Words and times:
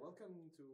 welcome 0.00 0.48
to 0.56 0.64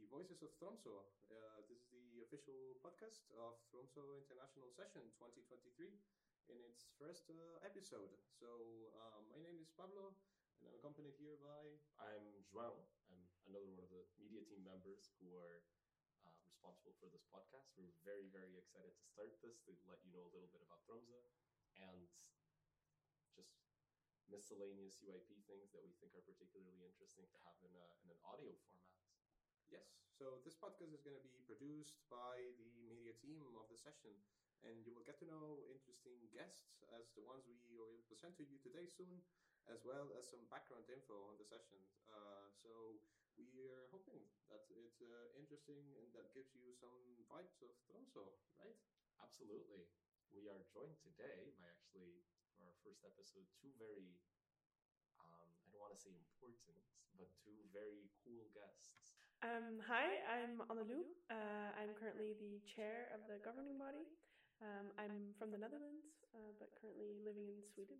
the 0.00 0.08
Voices 0.08 0.40
of 0.40 0.48
Tromsø. 0.56 0.88
Uh, 1.28 1.60
this 1.68 1.84
is 1.92 2.08
the 2.16 2.24
official 2.24 2.72
podcast 2.80 3.28
of 3.36 3.60
Tromsø 3.68 4.00
International 4.16 4.72
Session 4.72 5.04
2023 5.20 6.00
in 6.48 6.64
its 6.64 6.88
first 6.96 7.28
uh, 7.28 7.60
episode. 7.60 8.16
So, 8.40 8.48
uh, 8.96 9.20
my 9.28 9.36
name 9.36 9.60
is 9.60 9.68
Pablo, 9.76 10.16
and 10.56 10.64
I'm 10.64 10.72
accompanied 10.80 11.12
here 11.20 11.36
by. 11.36 11.76
I'm 12.00 12.24
João. 12.48 12.80
I'm 13.12 13.20
another 13.52 13.68
one 13.68 13.84
of 13.84 13.92
the 13.92 14.00
media 14.16 14.40
team 14.48 14.64
members 14.64 15.12
who 15.20 15.28
are 15.36 15.60
uh, 16.24 16.32
responsible 16.48 16.96
for 16.96 17.12
this 17.12 17.28
podcast. 17.28 17.68
We're 17.76 17.92
very, 18.00 18.32
very 18.32 18.56
excited 18.56 18.96
to 18.96 19.04
start 19.12 19.36
this 19.44 19.60
to 19.68 19.76
let 19.92 20.00
you 20.08 20.08
know 20.08 20.24
a 20.24 20.32
little 20.32 20.48
bit 20.48 20.64
about 20.64 20.80
Tromsø 20.88 21.20
and 21.76 22.08
miscellaneous 24.30 24.96
EYP 25.02 25.42
things 25.46 25.70
that 25.74 25.82
we 25.84 25.92
think 25.98 26.14
are 26.14 26.24
particularly 26.24 26.86
interesting 26.86 27.26
to 27.34 27.38
have 27.44 27.58
in, 27.66 27.74
a, 27.74 27.86
in 28.02 28.08
an 28.14 28.20
audio 28.24 28.54
format. 28.64 28.94
Yes, 29.70 29.86
so 30.12 30.40
this 30.44 30.56
podcast 30.58 30.92
is 30.92 31.00
going 31.00 31.16
to 31.16 31.30
be 31.32 31.40
produced 31.46 31.96
by 32.10 32.52
the 32.58 32.82
media 32.84 33.12
team 33.16 33.56
of 33.56 33.68
the 33.70 33.78
session, 33.78 34.12
and 34.62 34.84
you 34.84 34.92
will 34.92 35.06
get 35.06 35.16
to 35.20 35.28
know 35.28 35.64
interesting 35.70 36.28
guests 36.32 36.82
as 36.92 37.08
the 37.16 37.22
ones 37.24 37.46
we 37.46 37.56
will 37.64 38.02
present 38.08 38.36
to 38.36 38.44
you 38.44 38.58
today 38.60 38.84
soon, 38.90 39.22
as 39.70 39.84
well 39.84 40.10
as 40.16 40.26
some 40.28 40.44
background 40.50 40.88
info 40.90 41.24
on 41.30 41.36
the 41.38 41.46
session. 41.46 41.80
Uh, 42.08 42.50
so 42.52 42.98
we 43.38 43.64
are 43.70 43.86
hoping 43.88 44.26
that 44.50 44.60
it's 44.68 45.00
uh, 45.00 45.30
interesting 45.38 45.94
and 45.96 46.12
that 46.12 46.28
gives 46.34 46.52
you 46.52 46.74
some 46.74 47.24
vibes 47.30 47.62
of 47.64 47.72
Tromsø, 47.88 48.26
right? 48.58 48.76
Absolutely. 49.22 49.86
We 50.30 50.48
are 50.48 50.60
joined 50.72 50.98
today 51.00 51.52
by 51.56 51.66
actually 51.70 52.26
for 52.60 52.68
our 52.68 52.76
first 52.84 53.00
episode, 53.08 53.48
two 53.56 53.72
very, 53.80 54.20
um, 55.16 55.48
I 55.64 55.66
don't 55.72 55.80
want 55.80 55.96
to 55.96 56.00
say 56.00 56.12
important, 56.12 56.76
but 57.16 57.32
two 57.40 57.56
very 57.72 58.12
cool 58.20 58.44
guests. 58.52 59.16
Um, 59.40 59.80
hi, 59.88 60.20
I'm 60.28 60.60
Annelou. 60.68 61.08
Uh, 61.32 61.72
I'm 61.80 61.96
currently 61.96 62.36
the 62.36 62.60
chair 62.68 63.08
of 63.16 63.24
the 63.24 63.40
governing 63.40 63.80
body. 63.80 64.04
Um, 64.60 64.92
I'm 65.00 65.32
from 65.40 65.48
the 65.48 65.56
Netherlands, 65.56 66.20
uh, 66.36 66.52
but 66.60 66.76
currently 66.76 67.16
living 67.24 67.48
in 67.48 67.64
Sweden. 67.64 67.96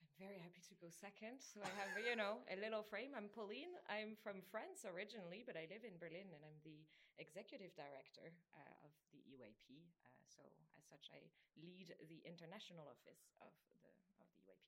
I'm 0.00 0.08
very 0.16 0.40
happy 0.40 0.64
to 0.64 0.74
go 0.80 0.88
second. 0.88 1.44
So 1.44 1.60
I 1.60 1.68
have, 1.76 1.92
you 2.00 2.16
know, 2.16 2.40
a 2.48 2.56
little 2.56 2.80
frame. 2.80 3.12
I'm 3.12 3.28
Pauline. 3.28 3.76
I'm 3.92 4.16
from 4.24 4.40
France 4.48 4.88
originally, 4.88 5.44
but 5.44 5.60
I 5.60 5.68
live 5.68 5.84
in 5.84 6.00
Berlin 6.00 6.32
and 6.32 6.40
I'm 6.40 6.56
the 6.64 6.80
executive 7.20 7.76
director 7.76 8.32
uh, 8.56 8.88
of 8.88 8.90
EYP. 9.38 9.86
Uh, 10.02 10.10
so 10.26 10.42
as 10.74 10.82
such, 10.82 11.06
I 11.14 11.22
lead 11.54 11.94
the 12.10 12.18
international 12.26 12.90
office 12.90 13.30
of 13.38 13.54
the 13.70 13.94
of 14.18 14.26
the 14.34 14.42
EYP. 14.42 14.66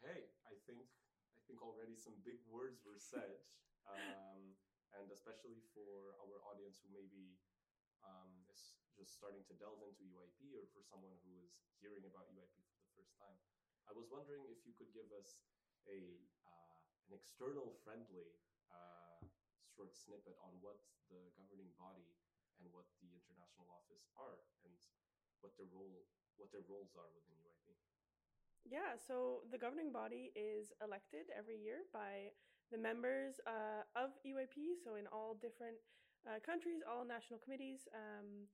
Okay, 0.00 0.32
I 0.48 0.56
think 0.64 0.88
I 1.36 1.40
think 1.44 1.60
already 1.60 1.92
some 1.94 2.16
big 2.24 2.40
words 2.48 2.80
were 2.80 2.96
said, 2.96 3.44
um, 3.92 4.56
and 4.96 5.04
especially 5.12 5.60
for 5.76 6.16
our 6.24 6.40
audience 6.48 6.80
who 6.80 6.88
maybe 6.88 7.36
um, 8.00 8.32
is 8.48 8.72
just 8.96 9.12
starting 9.12 9.44
to 9.48 9.54
delve 9.60 9.84
into 9.84 10.00
EYP, 10.08 10.56
or 10.56 10.64
for 10.72 10.80
someone 10.80 11.12
who 11.20 11.36
is 11.44 11.60
hearing 11.76 12.08
about 12.08 12.32
EYP 12.32 12.56
for 12.72 12.80
the 12.80 12.90
first 12.96 13.12
time. 13.20 13.36
I 13.84 13.92
was 13.92 14.08
wondering 14.08 14.48
if 14.48 14.64
you 14.64 14.72
could 14.72 14.88
give 14.96 15.12
us 15.12 15.44
a 15.84 16.24
uh, 16.48 16.80
an 17.08 17.12
external 17.12 17.76
friendly 17.84 18.32
uh, 18.72 19.20
short 19.68 19.92
snippet 19.92 20.38
on 20.40 20.56
what 20.64 20.80
the 21.12 21.28
governing 21.36 21.68
body 21.76 22.08
and 22.60 22.68
what 22.74 22.88
the 23.00 23.08
international 23.08 23.68
office 23.72 24.04
are 24.18 24.42
and 24.66 24.72
what 25.40 25.54
their 25.56 25.68
role 25.70 26.04
what 26.40 26.48
their 26.48 26.64
roles 26.64 26.96
are 26.96 27.12
within 27.12 27.36
EYP. 27.44 27.76
Yeah, 28.64 28.96
so 28.96 29.44
the 29.52 29.60
governing 29.60 29.92
body 29.92 30.32
is 30.32 30.72
elected 30.80 31.28
every 31.34 31.60
year 31.60 31.84
by 31.92 32.32
the 32.72 32.80
members 32.80 33.36
uh, 33.44 33.84
of 33.98 34.16
EYP, 34.24 34.80
so 34.80 34.96
in 34.96 35.04
all 35.12 35.36
different 35.36 35.76
uh, 36.24 36.40
countries, 36.40 36.80
all 36.86 37.04
national 37.04 37.42
committees. 37.42 37.84
Um, 37.92 38.48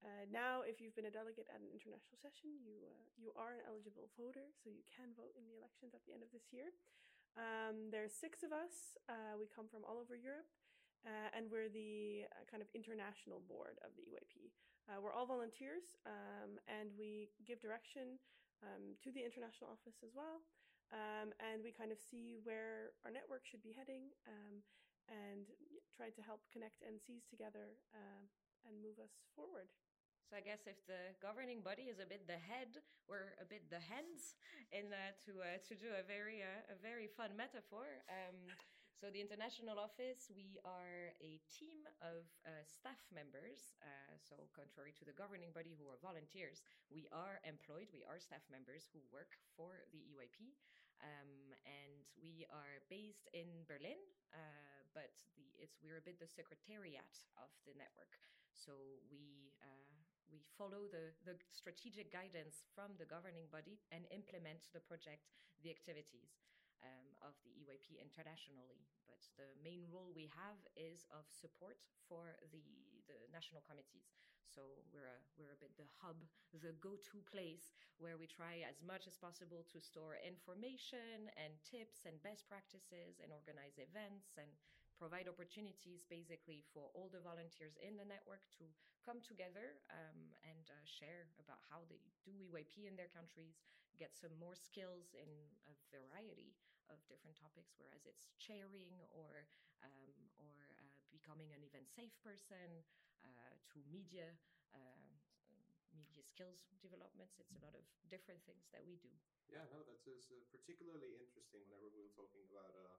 uh, 0.00 0.30
now, 0.30 0.62
if 0.62 0.78
you've 0.78 0.94
been 0.94 1.10
a 1.10 1.14
delegate 1.14 1.50
at 1.50 1.58
an 1.58 1.68
international 1.74 2.14
session, 2.22 2.54
you 2.62 2.86
uh, 2.86 3.06
you 3.18 3.34
are 3.34 3.58
an 3.58 3.62
eligible 3.66 4.06
voter, 4.14 4.46
so 4.54 4.70
you 4.70 4.86
can 4.86 5.10
vote 5.18 5.34
in 5.34 5.42
the 5.50 5.58
elections 5.58 5.90
at 5.90 6.00
the 6.06 6.14
end 6.14 6.22
of 6.22 6.30
this 6.30 6.54
year. 6.54 6.70
Um, 7.34 7.90
there's 7.90 8.14
six 8.14 8.46
of 8.46 8.54
us. 8.54 8.94
Uh, 9.10 9.34
we 9.34 9.50
come 9.50 9.66
from 9.66 9.82
all 9.82 9.98
over 9.98 10.14
Europe, 10.14 10.46
uh, 11.06 11.34
and 11.36 11.50
we're 11.50 11.68
the 11.68 12.26
uh, 12.32 12.42
kind 12.50 12.62
of 12.62 12.68
international 12.74 13.42
board 13.46 13.78
of 13.84 13.94
the 13.94 14.02
EYP. 14.02 14.50
Uh, 14.88 14.98
we're 15.02 15.12
all 15.12 15.28
volunteers, 15.28 15.94
um, 16.08 16.56
and 16.66 16.88
we 16.96 17.28
give 17.44 17.60
direction 17.60 18.16
um, 18.64 18.96
to 19.04 19.12
the 19.12 19.20
international 19.20 19.68
office 19.68 20.00
as 20.00 20.16
well. 20.16 20.40
Um, 20.88 21.36
and 21.36 21.60
we 21.60 21.68
kind 21.68 21.92
of 21.92 22.00
see 22.00 22.40
where 22.48 22.96
our 23.04 23.12
network 23.12 23.44
should 23.44 23.60
be 23.60 23.76
heading, 23.76 24.08
um, 24.24 24.64
and 25.12 25.52
try 25.92 26.08
to 26.08 26.22
help 26.24 26.40
connect 26.48 26.80
NCs 26.80 27.28
together 27.28 27.76
and 28.64 28.80
move 28.80 28.96
us 29.00 29.12
forward. 29.36 29.68
So 30.28 30.36
I 30.36 30.44
guess 30.44 30.68
if 30.68 30.76
the 30.84 31.16
governing 31.24 31.64
body 31.64 31.88
is 31.88 32.04
a 32.04 32.04
bit 32.04 32.28
the 32.28 32.36
head, 32.36 32.76
we're 33.08 33.32
a 33.40 33.48
bit 33.48 33.64
the 33.72 33.80
hands, 33.80 34.36
in 34.68 34.92
uh, 34.92 35.16
to 35.24 35.40
uh, 35.40 35.56
to 35.64 35.72
do 35.72 35.88
a 35.96 36.04
very 36.04 36.44
uh, 36.44 36.68
a 36.68 36.76
very 36.76 37.08
fun 37.08 37.32
metaphor. 37.32 38.04
Um, 38.12 38.36
so 38.98 39.14
the 39.14 39.22
international 39.22 39.78
office, 39.78 40.26
we 40.34 40.58
are 40.66 41.14
a 41.22 41.38
team 41.54 41.86
of 42.02 42.26
uh, 42.42 42.66
staff 42.66 42.98
members. 43.14 43.78
Uh, 43.78 44.18
so 44.18 44.50
contrary 44.50 44.90
to 44.98 45.06
the 45.06 45.14
governing 45.14 45.54
body, 45.54 45.78
who 45.78 45.86
are 45.86 46.02
volunteers, 46.02 46.66
we 46.90 47.06
are 47.14 47.38
employed. 47.46 47.86
We 47.94 48.02
are 48.02 48.18
staff 48.18 48.42
members 48.50 48.90
who 48.90 48.98
work 49.14 49.38
for 49.54 49.86
the 49.94 50.02
EYP, 50.02 50.50
um, 50.98 51.30
and 51.62 52.10
we 52.18 52.42
are 52.50 52.82
based 52.90 53.30
in 53.30 53.46
Berlin. 53.70 54.02
Uh, 54.34 54.82
but 54.90 55.14
the 55.38 55.46
it's 55.62 55.78
we're 55.78 56.02
a 56.02 56.02
bit 56.02 56.18
the 56.18 56.26
secretariat 56.26 57.22
of 57.38 57.54
the 57.70 57.78
network. 57.78 58.18
So 58.50 58.98
we 59.06 59.54
uh, 59.62 59.94
we 60.26 60.42
follow 60.58 60.90
the 60.90 61.14
the 61.22 61.38
strategic 61.54 62.10
guidance 62.10 62.66
from 62.74 62.98
the 62.98 63.06
governing 63.06 63.46
body 63.54 63.78
and 63.94 64.10
implement 64.10 64.66
the 64.74 64.82
project, 64.82 65.30
the 65.62 65.70
activities 65.70 66.47
um, 66.82 67.08
of 67.22 67.34
the 67.42 67.52
EYP 67.54 67.98
internationally. 67.98 68.86
But 69.06 69.20
the 69.36 69.50
main 69.62 69.86
role 69.90 70.12
we 70.14 70.30
have 70.36 70.58
is 70.76 71.06
of 71.10 71.26
support 71.30 71.78
for 72.06 72.36
the 72.52 72.62
the 73.08 73.18
national 73.32 73.64
committees. 73.64 74.12
So 74.48 74.84
we're 74.92 75.08
a 75.08 75.20
we're 75.36 75.54
a 75.54 75.60
bit 75.60 75.76
the 75.76 75.88
hub, 76.00 76.18
the 76.52 76.76
go-to 76.80 77.20
place 77.24 77.72
where 78.00 78.16
we 78.16 78.28
try 78.28 78.64
as 78.64 78.80
much 78.84 79.08
as 79.08 79.16
possible 79.16 79.64
to 79.72 79.78
store 79.80 80.16
information 80.20 81.28
and 81.36 81.52
tips 81.64 82.04
and 82.04 82.16
best 82.24 82.48
practices 82.48 83.20
and 83.20 83.32
organize 83.32 83.76
events 83.80 84.36
and 84.40 84.48
provide 84.98 85.30
opportunities 85.30 86.02
basically 86.10 86.66
for 86.74 86.90
all 86.92 87.06
the 87.12 87.22
volunteers 87.22 87.78
in 87.78 87.94
the 87.94 88.08
network 88.08 88.42
to 88.58 88.66
come 89.06 89.22
together 89.22 89.78
um, 89.94 90.34
and 90.42 90.66
uh, 90.74 90.82
share 90.82 91.30
about 91.38 91.62
how 91.70 91.86
they 91.86 92.02
do 92.26 92.34
EYP 92.50 92.90
in 92.90 92.98
their 92.98 93.08
countries, 93.14 93.62
get 93.94 94.10
some 94.18 94.34
more 94.42 94.58
skills 94.58 95.14
in 95.14 95.30
a 95.70 95.74
variety 95.94 96.58
of 96.90 96.98
different 97.08 97.36
topics, 97.38 97.76
whereas 97.78 98.04
it's 98.08 98.28
chairing 98.40 99.00
or 99.12 99.46
um, 99.84 100.12
or 100.40 100.74
uh, 100.80 100.88
becoming 101.12 101.52
an 101.54 101.62
event 101.62 101.86
safe 101.88 102.14
person 102.24 102.82
uh, 103.24 103.54
to 103.70 103.78
media 103.88 104.34
uh, 104.74 105.12
media 105.94 106.22
skills 106.22 106.70
developments. 106.80 107.36
It's 107.40 107.54
a 107.56 107.62
lot 107.62 107.74
of 107.74 107.84
different 108.08 108.44
things 108.46 108.68
that 108.72 108.84
we 108.86 108.96
do. 109.00 109.10
Yeah, 109.48 109.64
no, 109.72 109.80
that's 109.82 110.04
uh, 110.06 110.44
particularly 110.52 111.16
interesting 111.16 111.64
whenever 111.72 111.88
we 111.96 112.04
are 112.04 112.14
talking 112.16 112.44
about 112.52 112.68
uh, 112.76 112.96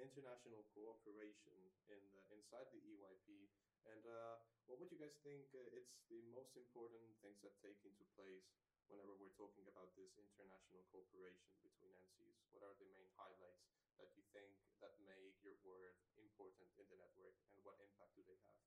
international 0.00 0.64
cooperation 0.74 1.54
in 1.92 2.00
the, 2.10 2.20
inside 2.34 2.66
the 2.72 2.80
EYP. 2.82 3.48
And 3.84 4.02
uh, 4.08 4.40
what 4.66 4.80
would 4.80 4.88
you 4.90 4.98
guys 4.98 5.14
think 5.20 5.52
uh, 5.52 5.76
it's 5.76 6.00
the 6.08 6.24
most 6.32 6.56
important 6.56 7.04
things 7.20 7.38
that 7.44 7.52
take 7.60 7.78
into 7.84 8.02
place 8.16 8.48
whenever 8.88 9.16
we're 9.16 9.34
talking 9.36 9.64
about 9.70 9.92
this 9.96 10.16
international 10.16 10.84
cooperation 10.92 11.52
between 11.64 11.92
NCs? 12.04 12.36
What 12.52 12.64
are 12.66 12.76
the 12.76 12.88
main 12.92 13.08
highlights 13.16 13.68
that 14.00 14.10
you 14.18 14.22
think 14.34 14.50
that 14.84 14.92
make 15.06 15.36
your 15.40 15.56
word 15.64 15.96
important 16.20 16.68
in 16.76 16.86
the 16.90 16.98
network, 16.98 17.36
and 17.54 17.60
what 17.64 17.78
impact 17.80 18.16
do 18.18 18.22
they 18.26 18.38
have? 18.50 18.62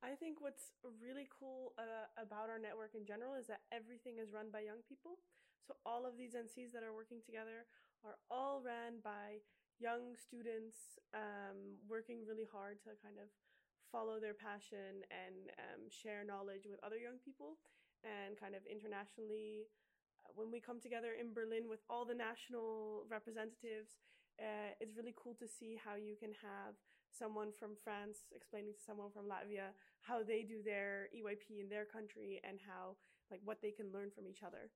I 0.00 0.16
think 0.16 0.40
what's 0.40 0.72
really 0.96 1.28
cool 1.28 1.76
uh, 1.76 2.08
about 2.16 2.48
our 2.48 2.56
network 2.56 2.96
in 2.96 3.04
general 3.04 3.36
is 3.36 3.46
that 3.52 3.68
everything 3.68 4.16
is 4.16 4.32
run 4.32 4.48
by 4.48 4.64
young 4.64 4.80
people. 4.88 5.20
So 5.68 5.76
all 5.84 6.08
of 6.08 6.16
these 6.16 6.32
NCs 6.32 6.72
that 6.72 6.80
are 6.80 6.96
working 6.96 7.20
together 7.20 7.68
are 8.00 8.16
all 8.32 8.64
ran 8.64 9.04
by 9.04 9.44
young 9.76 10.16
students 10.16 10.96
um, 11.12 11.76
working 11.84 12.24
really 12.24 12.48
hard 12.48 12.80
to 12.88 12.96
kind 13.04 13.20
of 13.20 13.28
follow 13.92 14.16
their 14.16 14.36
passion 14.36 15.04
and 15.12 15.52
um, 15.60 15.88
share 15.92 16.24
knowledge 16.24 16.64
with 16.64 16.80
other 16.80 16.96
young 16.96 17.20
people 17.20 17.60
and 18.04 18.38
kind 18.38 18.54
of 18.54 18.62
internationally 18.66 19.68
uh, 20.24 20.32
when 20.34 20.50
we 20.50 20.60
come 20.60 20.80
together 20.80 21.12
in 21.18 21.32
berlin 21.32 21.68
with 21.68 21.80
all 21.88 22.04
the 22.04 22.14
national 22.14 23.04
representatives 23.10 24.00
uh, 24.40 24.72
it's 24.80 24.96
really 24.96 25.14
cool 25.16 25.36
to 25.36 25.46
see 25.46 25.76
how 25.76 25.94
you 25.96 26.16
can 26.16 26.32
have 26.40 26.72
someone 27.12 27.50
from 27.52 27.76
France 27.82 28.24
explaining 28.32 28.72
to 28.72 28.80
someone 28.80 29.10
from 29.10 29.26
Latvia 29.26 29.74
how 30.00 30.22
they 30.22 30.42
do 30.42 30.62
their 30.64 31.12
EYP 31.12 31.60
in 31.60 31.68
their 31.68 31.84
country 31.84 32.40
and 32.46 32.58
how 32.64 32.96
like 33.30 33.40
what 33.44 33.60
they 33.60 33.70
can 33.70 33.92
learn 33.92 34.10
from 34.10 34.26
each 34.26 34.42
other. 34.42 34.70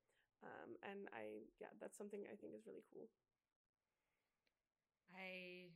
Um, 0.45 0.77
and 0.85 1.09
I 1.15 1.49
yeah, 1.61 1.73
that's 1.81 1.97
something 1.97 2.21
I 2.29 2.37
think 2.37 2.53
is 2.53 2.67
really 2.67 2.85
cool. 2.93 3.09
I 5.15 5.71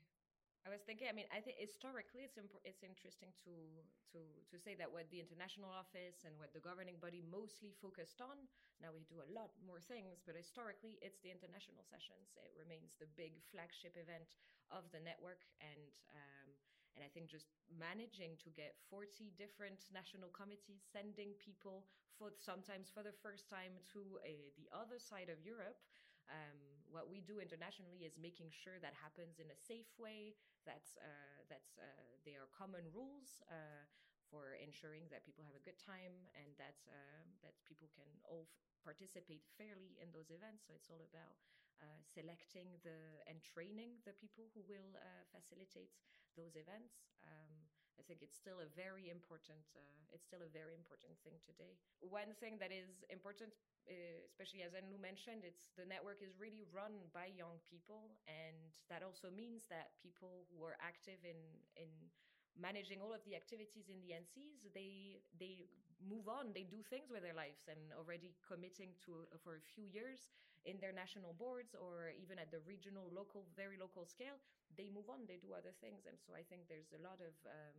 I 0.66 0.70
was 0.70 0.82
thinking. 0.84 1.08
I 1.08 1.14
mean, 1.16 1.26
I 1.32 1.40
think 1.40 1.56
historically, 1.56 2.26
it's 2.28 2.36
imp- 2.36 2.60
it's 2.66 2.82
interesting 2.84 3.32
to 3.46 3.54
to 4.12 4.20
to 4.50 4.56
say 4.60 4.74
that 4.76 4.90
what 4.90 5.08
the 5.08 5.18
international 5.22 5.70
office 5.72 6.26
and 6.28 6.36
what 6.36 6.52
the 6.52 6.60
governing 6.60 6.98
body 7.00 7.22
mostly 7.24 7.72
focused 7.80 8.20
on. 8.20 8.46
Now 8.82 8.92
we 8.92 9.02
do 9.08 9.18
a 9.22 9.28
lot 9.32 9.50
more 9.64 9.80
things, 9.80 10.20
but 10.26 10.36
historically, 10.36 10.98
it's 11.00 11.18
the 11.24 11.32
international 11.32 11.82
sessions. 11.82 12.36
It 12.38 12.52
remains 12.58 12.94
the 13.00 13.08
big 13.16 13.40
flagship 13.50 13.96
event 13.96 14.28
of 14.70 14.86
the 14.92 15.00
network, 15.00 15.46
and 15.62 15.88
um, 16.12 16.48
and 16.94 17.00
I 17.06 17.08
think 17.08 17.32
just 17.32 17.48
managing 17.72 18.36
to 18.44 18.50
get 18.52 18.76
forty 18.92 19.32
different 19.40 19.88
national 19.94 20.28
committees 20.36 20.84
sending 20.84 21.32
people 21.40 21.86
for 22.18 22.34
sometimes 22.36 22.92
for 22.92 23.00
the 23.06 23.14
first 23.24 23.48
time 23.48 23.78
to 23.96 24.20
a, 24.26 24.52
the 24.58 24.68
other 24.74 24.98
side 25.00 25.30
of 25.32 25.40
Europe. 25.40 25.80
Um, 26.28 26.77
what 26.90 27.08
we 27.08 27.20
do 27.20 27.38
internationally 27.40 28.04
is 28.04 28.16
making 28.16 28.50
sure 28.52 28.80
that 28.80 28.94
happens 28.96 29.38
in 29.38 29.48
a 29.52 29.58
safe 29.58 29.90
way, 29.98 30.34
that 30.66 30.84
uh, 31.00 31.44
that's 31.48 31.76
uh, 31.78 31.84
there 32.24 32.44
are 32.44 32.50
common 32.52 32.88
rules 32.92 33.40
uh, 33.48 33.84
for 34.28 34.56
ensuring 34.60 35.08
that 35.08 35.24
people 35.24 35.44
have 35.44 35.56
a 35.56 35.64
good 35.64 35.78
time 35.80 36.28
and 36.36 36.52
that 36.60 36.76
uh, 36.88 37.24
that 37.40 37.56
people 37.64 37.88
can 37.92 38.08
all 38.28 38.44
f- 38.44 38.60
participate 38.84 39.44
fairly 39.56 39.96
in 40.00 40.12
those 40.12 40.28
events. 40.28 40.68
So 40.68 40.76
it's 40.76 40.92
all 40.92 41.00
about 41.00 41.40
uh, 41.80 42.00
selecting 42.04 42.76
the 42.84 43.22
and 43.24 43.40
training 43.40 44.00
the 44.04 44.12
people 44.16 44.50
who 44.52 44.64
will 44.68 44.92
uh, 44.98 45.24
facilitate 45.32 45.96
those 46.36 46.56
events. 46.56 47.08
Um, 47.24 47.68
I 47.98 48.06
think 48.06 48.22
it's 48.22 48.38
still 48.38 48.62
a 48.62 48.70
very 48.78 49.10
important. 49.10 49.66
it's 50.14 50.24
still 50.24 50.40
a 50.46 50.52
very 50.54 50.74
important 50.78 51.18
thing 51.26 51.34
today. 51.42 51.74
One 51.98 52.30
thing 52.38 52.56
that 52.62 52.70
is 52.70 53.02
important 53.10 53.50
especially 54.28 54.62
as 54.62 54.74
Anu 54.76 54.98
mentioned, 55.00 55.42
it's 55.44 55.72
the 55.76 55.84
network 55.88 56.20
is 56.20 56.36
really 56.38 56.64
run 56.70 56.92
by 57.12 57.32
young 57.32 57.58
people, 57.64 58.12
and 58.28 58.56
that 58.92 59.02
also 59.02 59.32
means 59.32 59.66
that 59.72 59.96
people 60.00 60.46
who 60.52 60.62
are 60.64 60.76
active 60.80 61.18
in 61.24 61.38
in 61.76 61.90
managing 62.58 63.00
all 63.00 63.14
of 63.14 63.22
the 63.24 63.36
activities 63.36 63.88
in 63.88 64.00
the 64.02 64.12
NCs, 64.12 64.68
they 64.74 65.22
they 65.38 65.66
move 65.98 66.28
on, 66.30 66.54
they 66.54 66.62
do 66.68 66.78
things 66.86 67.10
with 67.10 67.22
their 67.22 67.34
lives, 67.34 67.66
and 67.66 67.78
already 67.96 68.34
committing 68.46 68.94
to 69.06 69.26
for 69.42 69.58
a 69.58 69.64
few 69.74 69.86
years 69.88 70.30
in 70.66 70.78
their 70.78 70.92
national 70.92 71.34
boards 71.38 71.74
or 71.74 72.10
even 72.18 72.38
at 72.38 72.50
the 72.50 72.60
regional, 72.66 73.06
local, 73.14 73.46
very 73.56 73.78
local 73.78 74.04
scale, 74.04 74.38
they 74.76 74.90
move 74.90 75.06
on, 75.10 75.24
they 75.26 75.38
do 75.38 75.54
other 75.54 75.72
things, 75.80 76.06
and 76.06 76.18
so 76.18 76.34
I 76.34 76.42
think 76.46 76.66
there's 76.68 76.92
a 76.94 77.00
lot 77.02 77.18
of 77.22 77.34
um, 77.46 77.78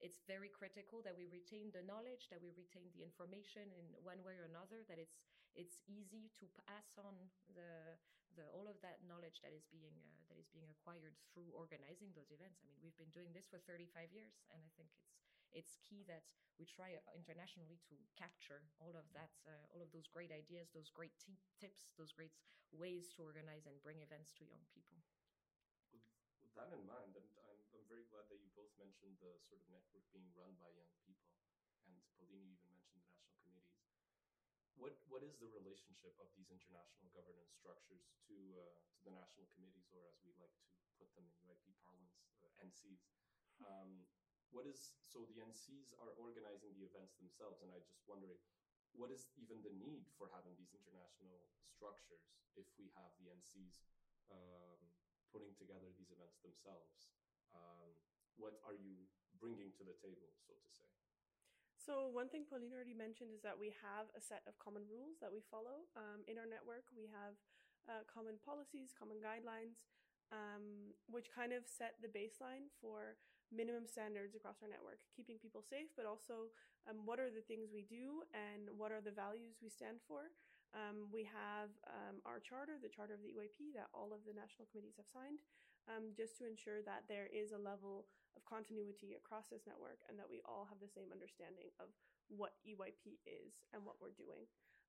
it's 0.00 0.20
very 0.28 0.52
critical 0.52 1.00
that 1.08 1.16
we 1.16 1.24
retain 1.32 1.72
the 1.72 1.80
knowledge, 1.86 2.28
that 2.28 2.40
we 2.44 2.52
retain 2.52 2.92
the 2.92 3.00
information 3.00 3.64
in 3.72 3.86
one 4.04 4.20
way 4.20 4.36
or 4.36 4.44
another, 4.44 4.84
that 4.92 5.00
it's 5.00 5.16
it's 5.56 5.80
easy 5.88 6.28
to 6.38 6.46
pass 6.68 6.94
on 7.00 7.16
the 7.56 7.96
the 8.36 8.44
all 8.52 8.68
of 8.68 8.76
that 8.84 9.00
knowledge 9.08 9.40
that 9.40 9.56
is 9.56 9.64
being 9.72 9.96
uh, 9.96 10.20
that 10.28 10.36
is 10.36 10.52
being 10.52 10.68
acquired 10.68 11.16
through 11.32 11.48
organizing 11.56 12.12
those 12.12 12.28
events. 12.28 12.60
I 12.60 12.68
mean, 12.68 12.76
we've 12.84 12.96
been 13.00 13.12
doing 13.16 13.32
this 13.32 13.48
for 13.48 13.56
35 13.64 14.12
years, 14.12 14.44
and 14.52 14.60
I 14.60 14.70
think 14.76 14.92
it's 14.92 15.08
it's 15.56 15.80
key 15.80 16.04
that 16.04 16.28
we 16.60 16.68
try 16.68 16.96
internationally 17.12 17.80
to 17.88 17.96
capture 18.16 18.64
all 18.80 18.96
of 18.96 19.04
that, 19.12 19.32
uh, 19.44 19.72
all 19.72 19.80
of 19.84 19.92
those 19.92 20.08
great 20.08 20.32
ideas, 20.32 20.72
those 20.72 20.88
great 20.88 21.12
t- 21.20 21.36
tips, 21.60 21.92
those 22.00 22.12
great 22.12 22.32
ways 22.72 23.12
to 23.16 23.24
organize 23.24 23.68
and 23.68 23.76
bring 23.84 24.00
events 24.00 24.32
to 24.40 24.48
young 24.48 24.64
people. 24.72 25.00
With, 25.92 26.04
that 26.56 26.72
in 26.72 26.84
mind, 26.88 27.12
and 27.12 27.28
I'm, 27.44 27.60
I'm 27.76 27.84
very 27.88 28.08
glad 28.08 28.24
that 28.32 28.40
you 28.40 28.48
both 28.56 28.72
mentioned 28.80 29.20
the 29.20 29.36
sort 29.44 29.60
of 29.60 29.68
network 29.68 30.04
being 30.16 30.32
run 30.32 30.56
by 30.56 30.72
young 30.72 30.92
people, 31.04 31.36
and 31.84 31.92
Pauline 32.16 32.48
even 32.48 32.68
mentioned 32.72 33.04
the 33.04 33.12
national 33.12 33.36
committees 33.44 33.84
what 34.76 34.92
what 35.08 35.24
is 35.24 35.36
the 35.40 35.48
relationship 35.56 36.12
of 36.20 36.28
these 36.36 36.52
international 36.52 37.08
governance 37.16 37.52
structures 37.56 38.12
to 38.28 38.36
uh, 38.60 38.76
to 38.92 39.00
the 39.08 39.14
national 39.16 39.48
committees, 39.56 39.88
or 39.92 40.04
as 40.04 40.16
we 40.20 40.32
like 40.36 40.52
to 40.52 40.68
put 41.00 41.08
them 41.16 41.24
in 41.24 41.34
EYP 41.48 41.72
parlance, 41.80 42.28
uh, 42.44 42.52
NCs? 42.60 43.08
Um, 43.64 44.04
what 44.52 44.68
is 44.68 45.00
so 45.08 45.24
the 45.26 45.40
NCs 45.40 45.96
are 45.98 46.12
organizing 46.20 46.76
the 46.76 46.86
events 46.86 47.16
themselves, 47.16 47.64
and 47.64 47.72
I 47.72 47.80
just 47.82 48.04
wondering, 48.04 48.38
what 48.92 49.08
is 49.10 49.28
even 49.40 49.64
the 49.64 49.72
need 49.72 50.06
for 50.20 50.28
having 50.30 50.54
these 50.60 50.72
international 50.76 51.44
structures 51.68 52.28
if 52.56 52.68
we 52.76 52.92
have 52.96 53.12
the 53.20 53.32
NCs 53.32 53.80
um, 54.32 54.80
putting 55.32 55.52
together 55.56 55.88
these 55.96 56.12
events 56.12 56.40
themselves? 56.44 57.08
Um, 57.52 57.96
what 58.36 58.60
are 58.64 58.76
you 58.76 59.08
bringing 59.40 59.72
to 59.80 59.82
the 59.84 59.96
table, 60.04 60.32
so 60.44 60.52
to 60.52 60.68
say? 60.68 60.92
So 61.86 62.10
one 62.10 62.26
thing 62.26 62.42
Pauline 62.42 62.74
already 62.74 62.98
mentioned 62.98 63.30
is 63.30 63.46
that 63.46 63.54
we 63.54 63.70
have 63.78 64.10
a 64.18 64.20
set 64.20 64.42
of 64.50 64.58
common 64.58 64.82
rules 64.90 65.22
that 65.22 65.30
we 65.30 65.38
follow 65.46 65.86
um, 65.94 66.26
in 66.26 66.34
our 66.34 66.50
network. 66.50 66.82
We 66.98 67.06
have 67.14 67.38
uh, 67.86 68.02
common 68.10 68.42
policies, 68.42 68.90
common 68.90 69.22
guidelines, 69.22 69.86
um, 70.34 70.90
which 71.06 71.30
kind 71.30 71.54
of 71.54 71.62
set 71.70 71.94
the 72.02 72.10
baseline 72.10 72.66
for 72.82 73.14
minimum 73.54 73.86
standards 73.86 74.34
across 74.34 74.58
our 74.58 74.66
network, 74.66 74.98
keeping 75.14 75.38
people 75.38 75.62
safe, 75.62 75.86
but 75.94 76.10
also 76.10 76.50
um, 76.90 77.06
what 77.06 77.22
are 77.22 77.30
the 77.30 77.46
things 77.46 77.70
we 77.70 77.86
do 77.86 78.26
and 78.34 78.66
what 78.74 78.90
are 78.90 78.98
the 78.98 79.14
values 79.14 79.62
we 79.62 79.70
stand 79.70 80.02
for. 80.10 80.34
Um, 80.74 81.06
we 81.14 81.22
have 81.22 81.70
um, 81.86 82.18
our 82.26 82.42
charter, 82.42 82.82
the 82.82 82.90
charter 82.90 83.14
of 83.14 83.22
the 83.22 83.30
EYP, 83.30 83.78
that 83.78 83.86
all 83.94 84.10
of 84.10 84.26
the 84.26 84.34
national 84.34 84.66
committees 84.74 84.98
have 84.98 85.06
signed, 85.06 85.38
um, 85.86 86.14
just 86.14 86.38
to 86.38 86.46
ensure 86.46 86.82
that 86.82 87.06
there 87.06 87.30
is 87.30 87.54
a 87.54 87.60
level 87.60 88.06
of 88.34 88.44
continuity 88.44 89.16
across 89.16 89.48
this 89.48 89.64
network 89.64 90.02
and 90.06 90.18
that 90.18 90.28
we 90.28 90.44
all 90.44 90.68
have 90.68 90.82
the 90.82 90.90
same 90.90 91.10
understanding 91.14 91.72
of 91.80 91.88
what 92.28 92.58
EYP 92.66 93.22
is 93.24 93.62
and 93.72 93.86
what 93.86 93.96
we're 94.02 94.14
doing. 94.14 94.44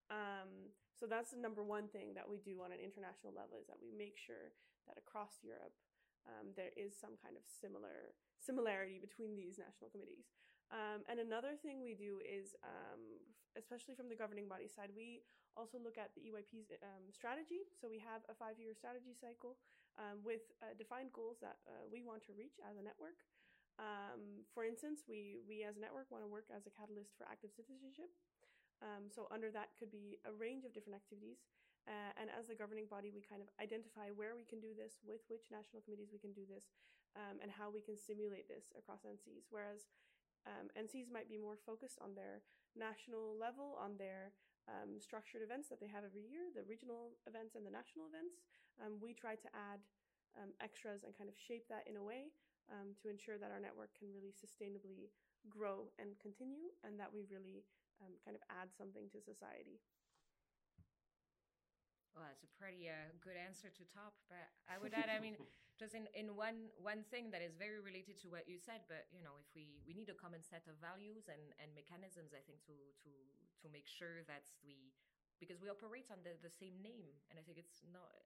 Um, 0.10 0.74
so 0.98 1.06
that's 1.06 1.32
the 1.32 1.42
number 1.42 1.62
one 1.62 1.88
thing 1.92 2.18
that 2.18 2.26
we 2.26 2.42
do 2.42 2.64
on 2.64 2.74
an 2.74 2.82
international 2.82 3.36
level 3.36 3.62
is 3.62 3.70
that 3.70 3.80
we 3.80 3.94
make 3.94 4.18
sure 4.18 4.56
that 4.90 4.98
across 4.98 5.44
Europe 5.44 5.76
um, 6.28 6.52
there 6.60 6.74
is 6.76 6.96
some 6.98 7.16
kind 7.24 7.40
of 7.40 7.44
similar 7.48 8.18
similarity 8.42 9.00
between 9.00 9.36
these 9.36 9.56
national 9.60 9.92
committees. 9.92 10.28
Um, 10.68 11.08
and 11.08 11.24
another 11.24 11.56
thing 11.56 11.80
we 11.80 11.96
do 11.96 12.20
is, 12.20 12.52
um, 12.60 13.24
especially 13.56 13.96
from 13.96 14.12
the 14.12 14.20
governing 14.20 14.52
body 14.52 14.68
side, 14.68 14.92
we 14.92 15.24
also 15.56 15.80
look 15.80 15.96
at 15.96 16.12
the 16.14 16.28
EYP's 16.28 16.76
um, 16.84 17.08
strategy. 17.10 17.64
So 17.80 17.88
we 17.88 18.04
have 18.04 18.28
a 18.28 18.36
five-year 18.36 18.76
strategy 18.76 19.16
cycle 19.16 19.56
um, 19.98 20.22
with 20.22 20.46
uh, 20.62 20.74
defined 20.78 21.14
goals 21.14 21.42
that 21.42 21.58
uh, 21.66 21.86
we 21.90 22.02
want 22.06 22.22
to 22.30 22.34
reach 22.38 22.62
as 22.64 22.78
a 22.78 22.84
network. 22.86 23.22
Um, 23.78 24.46
for 24.54 24.66
instance, 24.66 25.06
we, 25.06 25.42
we 25.46 25.62
as 25.62 25.78
a 25.78 25.82
network 25.82 26.10
want 26.10 26.26
to 26.26 26.30
work 26.30 26.50
as 26.50 26.66
a 26.66 26.74
catalyst 26.74 27.14
for 27.14 27.30
active 27.30 27.54
citizenship. 27.54 28.10
Um, 28.82 29.10
so 29.10 29.26
under 29.34 29.50
that 29.54 29.74
could 29.78 29.90
be 29.90 30.22
a 30.26 30.34
range 30.34 30.66
of 30.66 30.74
different 30.74 30.98
activities. 30.98 31.46
Uh, 31.88 32.12
and 32.20 32.28
as 32.36 32.52
the 32.52 32.58
governing 32.58 32.90
body, 32.90 33.14
we 33.14 33.24
kind 33.24 33.40
of 33.40 33.48
identify 33.64 34.12
where 34.12 34.36
we 34.36 34.44
can 34.44 34.60
do 34.60 34.76
this, 34.76 35.00
with 35.08 35.24
which 35.32 35.48
national 35.48 35.80
committees 35.88 36.12
we 36.12 36.20
can 36.20 36.36
do 36.36 36.44
this, 36.44 36.68
um, 37.16 37.40
and 37.40 37.48
how 37.48 37.72
we 37.72 37.80
can 37.80 37.96
simulate 37.96 38.46
this 38.52 38.76
across 38.76 39.08
NCs. 39.08 39.48
Whereas 39.48 39.88
um, 40.44 40.68
NCs 40.76 41.08
might 41.08 41.32
be 41.32 41.40
more 41.40 41.56
focused 41.56 41.96
on 42.04 42.12
their 42.12 42.44
national 42.76 43.40
level, 43.40 43.80
on 43.80 43.96
their 43.96 44.36
um, 44.68 45.00
structured 45.00 45.40
events 45.40 45.72
that 45.72 45.80
they 45.80 45.88
have 45.88 46.04
every 46.04 46.28
year, 46.28 46.52
the 46.52 46.68
regional 46.68 47.16
events 47.24 47.56
and 47.56 47.64
the 47.64 47.72
national 47.72 48.04
events. 48.12 48.44
Um, 48.82 49.00
we 49.02 49.14
try 49.14 49.36
to 49.36 49.50
add 49.54 49.82
um, 50.38 50.54
extras 50.62 51.04
and 51.04 51.18
kind 51.18 51.30
of 51.30 51.36
shape 51.38 51.66
that 51.70 51.86
in 51.90 51.98
a 51.98 52.04
way 52.04 52.30
um, 52.70 52.94
to 53.02 53.10
ensure 53.10 53.38
that 53.38 53.50
our 53.50 53.60
network 53.60 53.90
can 53.98 54.12
really 54.14 54.34
sustainably 54.34 55.10
grow 55.50 55.90
and 55.98 56.18
continue, 56.20 56.70
and 56.84 57.00
that 57.00 57.10
we 57.14 57.24
really 57.32 57.64
um, 58.04 58.14
kind 58.26 58.36
of 58.36 58.44
add 58.52 58.70
something 58.76 59.10
to 59.10 59.20
society. 59.24 59.80
Well, 62.14 62.26
that's 62.26 62.42
a 62.42 62.52
pretty 62.58 62.90
uh, 62.90 63.14
good 63.22 63.38
answer 63.38 63.70
to 63.70 63.84
top. 63.94 64.18
But 64.26 64.50
I 64.66 64.82
would 64.82 64.94
add, 64.98 65.10
I 65.14 65.22
mean, 65.22 65.38
just 65.82 65.94
in, 65.94 66.10
in 66.18 66.34
one 66.34 66.74
one 66.82 67.06
thing 67.14 67.30
that 67.30 67.46
is 67.46 67.54
very 67.54 67.78
related 67.78 68.18
to 68.26 68.28
what 68.34 68.50
you 68.50 68.58
said. 68.58 68.90
But 68.90 69.06
you 69.14 69.22
know, 69.22 69.38
if 69.38 69.48
we 69.54 69.78
we 69.86 69.94
need 69.94 70.10
a 70.10 70.18
common 70.18 70.42
set 70.42 70.66
of 70.66 70.82
values 70.82 71.30
and 71.30 71.54
and 71.62 71.70
mechanisms, 71.78 72.34
I 72.34 72.42
think 72.42 72.66
to 72.66 72.76
to 73.06 73.12
to 73.62 73.66
make 73.70 73.86
sure 73.86 74.26
that 74.26 74.50
we 74.66 74.92
because 75.38 75.62
we 75.62 75.70
operate 75.70 76.10
under 76.10 76.34
the 76.42 76.50
same 76.50 76.82
name, 76.82 77.14
and 77.30 77.38
I 77.38 77.46
think 77.46 77.62
it's 77.62 77.86
not. 77.94 78.18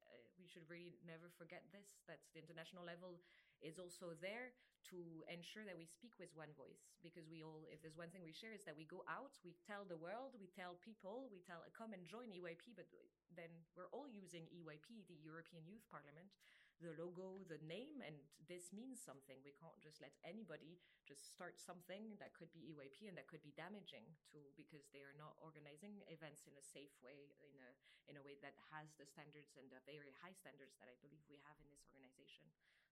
We 0.42 0.50
should 0.50 0.66
really 0.66 0.98
never 1.06 1.30
forget 1.38 1.62
this. 1.70 2.02
That 2.10 2.20
the 2.34 2.42
international 2.42 2.82
level 2.82 3.22
is 3.62 3.78
also 3.78 4.18
there 4.18 4.58
to 4.90 4.98
ensure 5.30 5.62
that 5.64 5.78
we 5.78 5.86
speak 5.86 6.18
with 6.18 6.34
one 6.34 6.50
voice 6.58 6.90
because 7.06 7.30
we 7.30 7.46
all 7.46 7.70
if 7.70 7.86
there's 7.86 7.98
one 7.98 8.10
thing 8.10 8.26
we 8.26 8.34
share 8.34 8.50
is 8.50 8.66
that 8.66 8.74
we 8.74 8.90
go 8.90 9.06
out 9.06 9.38
we 9.46 9.54
tell 9.62 9.86
the 9.86 9.98
world 10.02 10.34
we 10.42 10.50
tell 10.50 10.74
people 10.82 11.30
we 11.30 11.38
tell 11.46 11.62
come 11.70 11.94
and 11.94 12.02
join 12.10 12.34
EYP 12.34 12.74
but 12.74 12.90
then 13.38 13.54
we're 13.78 13.92
all 13.94 14.10
using 14.10 14.50
EYP 14.50 15.06
the 15.06 15.18
European 15.22 15.62
Youth 15.70 15.86
Parliament 15.86 16.34
the 16.82 16.98
logo 16.98 17.46
the 17.46 17.62
name 17.64 18.02
and 18.02 18.18
this 18.50 18.74
means 18.74 18.98
something 18.98 19.38
we 19.46 19.54
can't 19.56 19.78
just 19.80 20.02
let 20.02 20.18
anybody 20.26 20.82
just 21.06 21.30
start 21.30 21.62
something 21.62 22.18
that 22.18 22.34
could 22.34 22.50
be 22.52 22.74
EYP 22.74 23.06
and 23.06 23.16
that 23.16 23.30
could 23.30 23.46
be 23.46 23.54
damaging 23.54 24.04
to 24.34 24.42
because 24.58 24.90
they 24.90 25.06
are 25.06 25.16
not 25.16 25.38
organizing 25.38 26.02
events 26.10 26.50
in 26.50 26.58
a 26.58 26.66
safe 26.66 26.94
way 27.06 27.32
in 27.46 27.54
a 27.62 27.70
in 28.10 28.18
a 28.18 28.26
way 28.26 28.36
that 28.42 28.58
has 28.74 28.92
the 28.98 29.06
standards 29.06 29.54
and 29.56 29.70
the 29.70 29.80
very 29.86 30.12
high 30.20 30.34
standards 30.34 30.76
that 30.82 30.90
I 30.90 30.98
believe 31.00 31.22
we 31.30 31.40
have 31.46 31.56
in 31.62 31.70
this 31.70 31.86
organization 31.86 32.50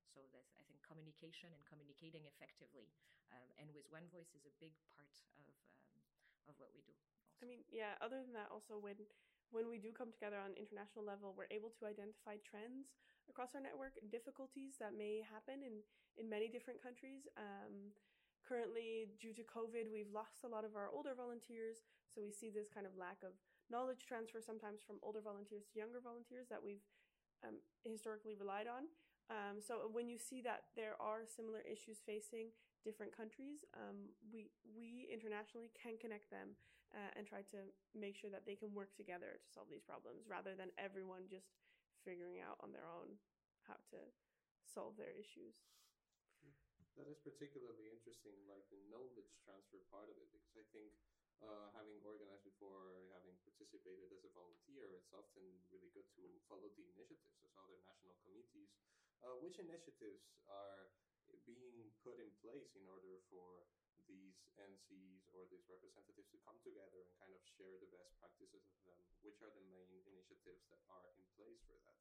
so 0.09 0.25
that's, 0.33 0.53
I 0.57 0.65
think 0.65 0.81
communication 0.81 1.53
and 1.53 1.61
communicating 1.65 2.25
effectively 2.25 2.89
um, 3.33 3.49
and 3.61 3.69
with 3.73 3.85
one 3.89 4.05
voice 4.09 4.33
is 4.33 4.45
a 4.45 4.53
big 4.57 4.73
part 4.93 5.13
of 5.37 5.53
um, 5.93 6.01
of 6.49 6.57
what 6.57 6.73
we 6.73 6.81
do. 6.81 6.97
Also. 6.97 7.21
I 7.41 7.45
mean, 7.45 7.61
yeah. 7.69 7.93
Other 8.01 8.19
than 8.25 8.33
that, 8.33 8.49
also 8.49 8.81
when 8.81 8.97
when 9.51 9.69
we 9.69 9.81
do 9.81 9.89
come 9.89 10.13
together 10.13 10.37
on 10.37 10.53
international 10.57 11.05
level, 11.05 11.33
we're 11.33 11.49
able 11.49 11.73
to 11.81 11.89
identify 11.89 12.37
trends 12.45 12.93
across 13.29 13.53
our 13.53 13.61
network, 13.61 13.97
difficulties 14.09 14.77
that 14.81 14.97
may 14.97 15.21
happen 15.21 15.61
in, 15.61 15.81
in 16.17 16.25
many 16.25 16.49
different 16.49 16.81
countries. 16.81 17.29
Um, 17.37 17.93
currently, 18.45 19.09
due 19.21 19.33
to 19.37 19.45
COVID, 19.45 19.89
we've 19.93 20.09
lost 20.09 20.41
a 20.45 20.49
lot 20.49 20.65
of 20.65 20.73
our 20.73 20.89
older 20.89 21.13
volunteers. 21.13 21.85
So 22.09 22.21
we 22.25 22.33
see 22.33 22.49
this 22.49 22.69
kind 22.73 22.89
of 22.89 22.97
lack 22.97 23.21
of 23.21 23.37
knowledge 23.69 24.09
transfer 24.09 24.41
sometimes 24.41 24.81
from 24.81 24.97
older 25.05 25.21
volunteers 25.21 25.69
to 25.69 25.77
younger 25.77 26.01
volunteers 26.01 26.49
that 26.49 26.61
we've 26.61 26.81
um, 27.45 27.61
historically 27.85 28.33
relied 28.33 28.65
on. 28.65 28.89
Um, 29.29 29.61
so 29.61 29.85
when 29.93 30.09
you 30.09 30.17
see 30.17 30.41
that 30.41 30.73
there 30.73 30.97
are 30.97 31.21
similar 31.29 31.61
issues 31.61 32.01
facing 32.01 32.49
different 32.81 33.13
countries, 33.13 33.61
um, 33.77 34.09
we 34.33 34.49
we 34.73 35.05
internationally 35.13 35.69
can 35.77 36.01
connect 36.01 36.33
them 36.33 36.57
uh, 36.95 37.11
and 37.17 37.25
try 37.25 37.45
to 37.53 37.59
make 37.93 38.17
sure 38.17 38.29
that 38.33 38.45
they 38.45 38.57
can 38.57 38.73
work 38.73 38.93
together 38.97 39.37
to 39.37 39.47
solve 39.49 39.69
these 39.69 39.85
problems, 39.85 40.25
rather 40.25 40.53
than 40.57 40.73
everyone 40.77 41.29
just 41.29 41.49
figuring 42.01 42.39
out 42.39 42.57
on 42.63 42.71
their 42.71 42.87
own 42.87 43.17
how 43.67 43.77
to 43.93 43.99
solve 44.65 44.97
their 44.97 45.13
issues. 45.13 45.57
That 46.97 47.07
is 47.07 47.21
particularly 47.23 47.87
interesting, 47.87 48.35
like 48.49 48.65
the 48.73 48.81
knowledge 48.91 49.15
transfer 49.45 49.79
part 49.87 50.11
of 50.11 50.19
it, 50.19 50.27
because 50.35 50.59
I 50.59 50.67
think 50.75 50.91
uh, 51.39 51.71
having 51.71 52.03
organized 52.03 52.43
before, 52.43 53.07
having 53.15 53.39
participated 53.47 54.11
as 54.11 54.27
a 54.27 54.31
volunteer, 54.35 54.91
it's 54.99 55.15
often 55.15 55.45
really 55.71 55.87
good 55.95 56.09
to 56.19 56.23
follow 56.51 56.67
the 56.75 56.85
initiatives 56.91 57.39
of 57.47 57.55
other 57.55 57.79
national 57.87 58.19
committees. 58.27 58.75
Uh, 59.19 59.35
which 59.43 59.59
initiatives 59.59 60.31
are 60.47 60.87
being 61.43 61.91
put 62.07 62.15
in 62.23 62.31
place 62.39 62.71
in 62.79 62.87
order 62.87 63.19
for 63.27 63.67
these 64.09 64.41
NCs 64.57 65.29
or 65.31 65.45
these 65.47 65.63
representatives 65.69 66.27
to 66.33 66.41
come 66.41 66.57
together 66.65 67.05
and 67.05 67.13
kind 67.21 67.31
of 67.31 67.41
share 67.55 67.77
the 67.77 67.87
best 67.93 68.11
practices 68.17 68.65
of 68.65 68.77
them? 68.89 68.97
Which 69.21 69.39
are 69.45 69.53
the 69.53 69.63
main 69.69 70.01
initiatives 70.09 70.65
that 70.73 70.81
are 70.89 71.13
in 71.13 71.23
place 71.37 71.61
for 71.69 71.77
that? 71.85 71.95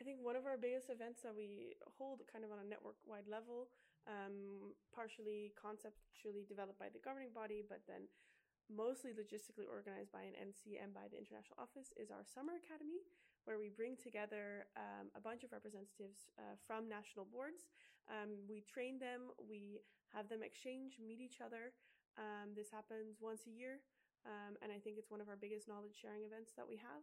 I 0.00 0.06
think 0.06 0.24
one 0.24 0.38
of 0.38 0.48
our 0.48 0.56
biggest 0.56 0.88
events 0.88 1.20
that 1.28 1.36
we 1.36 1.76
hold 2.00 2.24
kind 2.24 2.40
of 2.40 2.48
on 2.48 2.64
a 2.64 2.64
network 2.64 2.96
wide 3.04 3.28
level, 3.28 3.68
um, 4.08 4.72
partially 4.96 5.52
conceptually 5.60 6.48
developed 6.48 6.80
by 6.80 6.88
the 6.88 7.04
governing 7.04 7.36
body, 7.36 7.60
but 7.60 7.84
then 7.84 8.08
mostly 8.72 9.12
logistically 9.12 9.68
organized 9.68 10.08
by 10.08 10.24
an 10.24 10.32
NC 10.40 10.80
and 10.80 10.96
by 10.96 11.04
the 11.12 11.20
International 11.20 11.60
Office, 11.60 11.92
is 12.00 12.08
our 12.08 12.24
Summer 12.24 12.56
Academy, 12.56 13.04
where 13.44 13.60
we 13.60 13.68
bring 13.68 13.92
together 14.00 14.64
um, 14.72 15.12
a 15.12 15.20
bunch 15.20 15.44
of 15.44 15.52
representatives 15.52 16.32
uh, 16.40 16.56
from 16.64 16.88
national 16.88 17.28
boards. 17.28 17.68
Um, 18.08 18.40
we 18.48 18.64
train 18.64 18.96
them, 18.96 19.28
we 19.36 19.84
have 20.14 20.28
them 20.28 20.42
exchange, 20.42 20.98
meet 20.98 21.20
each 21.20 21.40
other. 21.42 21.72
Um, 22.18 22.52
this 22.58 22.70
happens 22.70 23.22
once 23.22 23.46
a 23.46 23.54
year, 23.54 23.80
um, 24.26 24.58
and 24.60 24.74
I 24.74 24.82
think 24.82 24.98
it's 24.98 25.10
one 25.10 25.22
of 25.22 25.30
our 25.30 25.38
biggest 25.38 25.70
knowledge 25.70 25.94
sharing 25.94 26.26
events 26.26 26.52
that 26.58 26.66
we 26.66 26.76
have. 26.82 27.02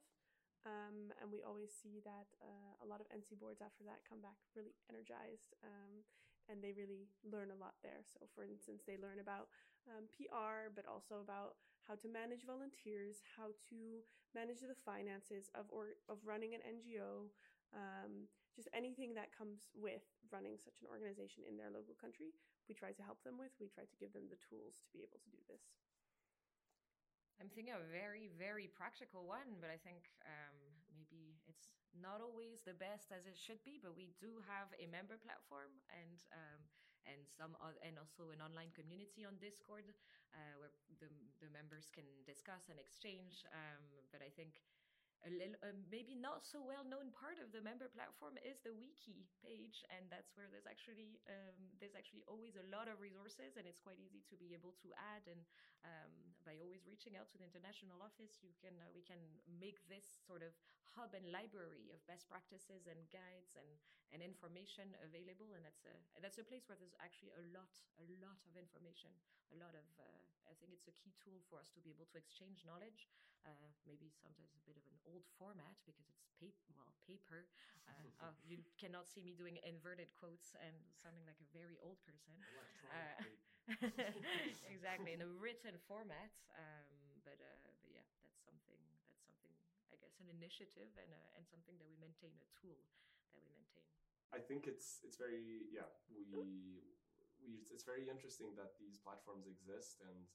Um, 0.67 1.15
and 1.23 1.31
we 1.31 1.47
always 1.47 1.71
see 1.71 2.03
that 2.03 2.27
uh, 2.43 2.83
a 2.83 2.87
lot 2.87 2.99
of 2.99 3.07
NC 3.07 3.39
boards 3.39 3.63
after 3.63 3.87
that 3.87 4.03
come 4.03 4.19
back 4.19 4.35
really 4.51 4.75
energized 4.91 5.55
um, 5.63 6.03
and 6.51 6.59
they 6.59 6.75
really 6.75 7.07
learn 7.23 7.51
a 7.51 7.59
lot 7.59 7.79
there. 7.83 8.03
So, 8.03 8.27
for 8.35 8.43
instance, 8.43 8.83
they 8.83 8.99
learn 8.99 9.19
about 9.19 9.51
um, 9.87 10.07
PR, 10.15 10.71
but 10.75 10.87
also 10.87 11.23
about 11.23 11.59
how 11.87 11.95
to 11.95 12.07
manage 12.11 12.43
volunteers, 12.43 13.23
how 13.23 13.55
to 13.71 14.03
manage 14.35 14.59
the 14.59 14.75
finances 14.83 15.47
of 15.55 15.71
or 15.71 15.95
of 16.11 16.19
running 16.27 16.55
an 16.55 16.63
NGO, 16.63 17.31
um, 17.71 18.27
just 18.55 18.67
anything 18.75 19.15
that 19.15 19.31
comes 19.31 19.71
with 19.71 20.03
running 20.31 20.59
such 20.59 20.83
an 20.83 20.87
organization 20.91 21.47
in 21.47 21.55
their 21.55 21.71
local 21.71 21.95
country. 21.95 22.35
We 22.67 22.75
try 22.75 22.91
to 22.91 23.03
help 23.03 23.23
them 23.23 23.39
with. 23.39 23.55
We 23.59 23.71
try 23.71 23.87
to 23.87 23.97
give 23.99 24.11
them 24.11 24.27
the 24.27 24.39
tools 24.43 24.75
to 24.83 24.87
be 24.91 25.03
able 25.03 25.19
to 25.23 25.31
do 25.31 25.39
this. 25.47 25.63
I'm 27.39 27.47
thinking 27.53 27.73
a 27.73 27.85
very, 27.93 28.33
very 28.33 28.67
practical 28.67 29.29
one, 29.29 29.61
but 29.61 29.69
I 29.69 29.77
think 29.77 30.09
um, 30.25 30.57
maybe 30.89 31.37
it's 31.45 31.69
not 31.93 32.17
always 32.17 32.65
the 32.65 32.73
best 32.73 33.13
as 33.13 33.29
it 33.29 33.37
should 33.37 33.61
be. 33.61 33.77
But 33.77 33.93
we 33.93 34.17
do 34.17 34.41
have 34.49 34.73
a 34.81 34.89
member 34.89 35.21
platform 35.21 35.69
and 35.93 36.17
um, 36.33 36.61
and 37.07 37.23
some 37.23 37.55
other, 37.63 37.79
and 37.85 37.95
also 37.95 38.35
an 38.35 38.43
online 38.43 38.73
community 38.75 39.23
on 39.23 39.39
Discord 39.39 39.87
uh, 40.33 40.55
where 40.59 40.73
the 40.99 41.07
the 41.39 41.49
members 41.53 41.93
can 41.93 42.09
discuss 42.25 42.67
and 42.73 42.81
exchange. 42.81 43.45
Um, 43.53 43.85
but 44.09 44.25
I 44.25 44.33
think 44.33 44.59
a 45.25 45.31
little, 45.33 45.57
uh, 45.65 45.73
maybe 45.89 46.13
not 46.13 46.45
so 46.45 46.61
well 46.61 46.85
known 46.85 47.09
part 47.09 47.41
of 47.41 47.49
the 47.49 47.61
member 47.63 47.89
platform 47.89 48.37
is 48.45 48.61
the 48.61 48.73
wiki 48.75 49.25
page, 49.41 49.81
and 49.89 50.05
that's 50.13 50.37
where 50.37 50.45
there's 50.51 50.69
actually 50.69 51.17
um, 51.25 51.57
there's 51.81 51.97
actually 51.97 52.21
always 52.29 52.53
a 52.53 52.67
lot 52.69 52.85
of 52.85 53.01
resources, 53.01 53.57
and 53.57 53.65
it's 53.65 53.81
quite 53.81 53.97
easy 53.97 54.21
to 54.29 54.37
be 54.37 54.53
able 54.53 54.77
to 54.85 54.93
add. 54.93 55.25
And 55.25 55.41
um, 55.81 56.13
by 56.45 56.61
always 56.61 56.85
reaching 56.85 57.17
out 57.17 57.29
to 57.33 57.37
the 57.41 57.47
international 57.47 57.97
office, 58.03 58.45
you 58.45 58.53
can 58.61 58.77
uh, 58.77 58.93
we 58.93 59.01
can 59.01 59.19
make 59.49 59.81
this 59.89 60.05
sort 60.05 60.45
of 60.45 60.53
hub 60.93 61.17
and 61.17 61.29
library 61.33 61.89
of 61.89 62.01
best 62.05 62.29
practices 62.29 62.85
and 62.85 63.09
guides 63.09 63.57
and 63.57 63.69
and 64.13 64.21
information 64.21 64.93
available, 65.01 65.51
and 65.57 65.65
that's 65.65 65.83
a 65.89 65.95
that's 66.21 66.37
a 66.37 66.45
place 66.45 66.69
where 66.69 66.77
there's 66.77 66.97
actually 67.01 67.33
a 67.35 67.43
lot 67.51 67.73
a 67.97 68.05
lot 68.21 68.37
of 68.45 68.53
information, 68.53 69.11
a 69.49 69.57
lot 69.57 69.73
of 69.73 69.87
uh, 69.97 70.21
I 70.45 70.53
think 70.61 70.77
it's 70.77 70.87
a 70.87 70.95
key 70.95 71.13
tool 71.17 71.41
for 71.49 71.57
us 71.57 71.73
to 71.75 71.81
be 71.81 71.89
able 71.91 72.07
to 72.13 72.17
exchange 72.21 72.63
knowledge. 72.63 73.09
Uh, 73.45 73.69
maybe 73.87 74.11
sometimes 74.11 74.51
a 74.57 74.63
bit 74.67 74.75
of 74.75 74.83
an 74.91 74.97
old 75.07 75.23
format 75.39 75.77
because 75.85 76.05
it's 76.09 76.27
paper. 76.35 76.75
Well, 76.75 76.91
paper. 77.07 77.47
Uh, 77.87 78.27
oh, 78.27 78.35
you 78.49 78.59
cannot 78.75 79.07
see 79.07 79.23
me 79.23 79.33
doing 79.37 79.57
inverted 79.63 80.11
quotes 80.17 80.53
and 80.59 80.75
sounding 80.99 81.23
like 81.23 81.39
a 81.39 81.49
very 81.55 81.79
old 81.79 81.97
person. 82.03 82.35
Uh, 82.91 83.23
exactly 84.71 85.11
in 85.11 85.21
a 85.23 85.29
written 85.39 85.75
format. 85.87 86.31
Um, 86.55 87.19
but 87.23 87.39
uh, 87.39 87.57
but 87.63 87.75
yeah, 87.87 88.03
that's 88.23 88.43
something. 88.43 88.79
That's 89.07 89.19
something. 89.23 89.51
I 89.91 89.95
guess 89.99 90.19
an 90.19 90.27
initiative 90.31 90.91
and 90.99 91.11
a, 91.11 91.21
and 91.39 91.43
something 91.47 91.75
that 91.79 91.87
we 91.87 91.95
maintain 91.99 92.35
a 92.39 92.47
tool 92.59 92.79
that 93.31 93.43
we 93.43 93.51
maintain. 93.55 93.87
I 94.31 94.43
think 94.43 94.67
it's 94.67 94.99
it's 95.07 95.15
very 95.15 95.71
yeah 95.71 95.87
we 96.11 96.27
we 96.27 97.67
it's 97.71 97.83
very 97.87 98.07
interesting 98.11 98.55
that 98.59 98.75
these 98.79 98.99
platforms 98.99 99.47
exist 99.47 100.03
and 100.03 100.27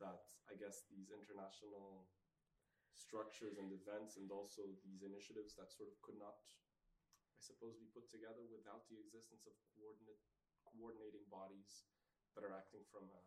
that 0.00 0.24
I 0.48 0.56
guess 0.56 0.84
these 0.88 1.12
international 1.12 2.08
structures 2.94 3.58
and 3.58 3.70
events 3.72 4.16
and 4.18 4.30
also 4.30 4.66
these 4.84 5.02
initiatives 5.02 5.56
that 5.56 5.72
sort 5.72 5.90
of 5.90 5.96
could 6.02 6.18
not 6.18 6.38
I 7.36 7.42
suppose 7.42 7.80
be 7.80 7.88
put 7.88 8.10
together 8.12 8.44
without 8.52 8.84
the 8.92 9.00
existence 9.00 9.48
of 9.48 9.56
coordinate 9.72 10.20
coordinating 10.68 11.24
bodies 11.32 11.88
that 12.36 12.44
are 12.46 12.54
acting 12.54 12.84
from 12.92 13.08
a 13.10 13.20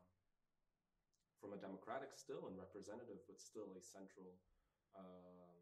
from 1.42 1.52
a 1.52 1.60
democratic 1.60 2.16
still 2.16 2.48
and 2.48 2.56
representative 2.56 3.20
but 3.28 3.42
still 3.42 3.76
a 3.76 3.84
central 3.84 4.40
um, 4.96 5.60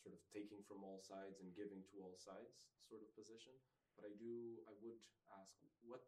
sort 0.00 0.16
of 0.16 0.22
taking 0.32 0.62
from 0.66 0.82
all 0.82 0.98
sides 0.98 1.38
and 1.38 1.54
giving 1.54 1.84
to 1.92 2.02
all 2.02 2.16
sides 2.18 2.66
sort 2.86 3.02
of 3.02 3.10
position. 3.14 3.54
But 3.94 4.10
I 4.10 4.12
do 4.18 4.62
I 4.66 4.74
would 4.82 4.98
ask 5.34 5.54
what 5.82 6.06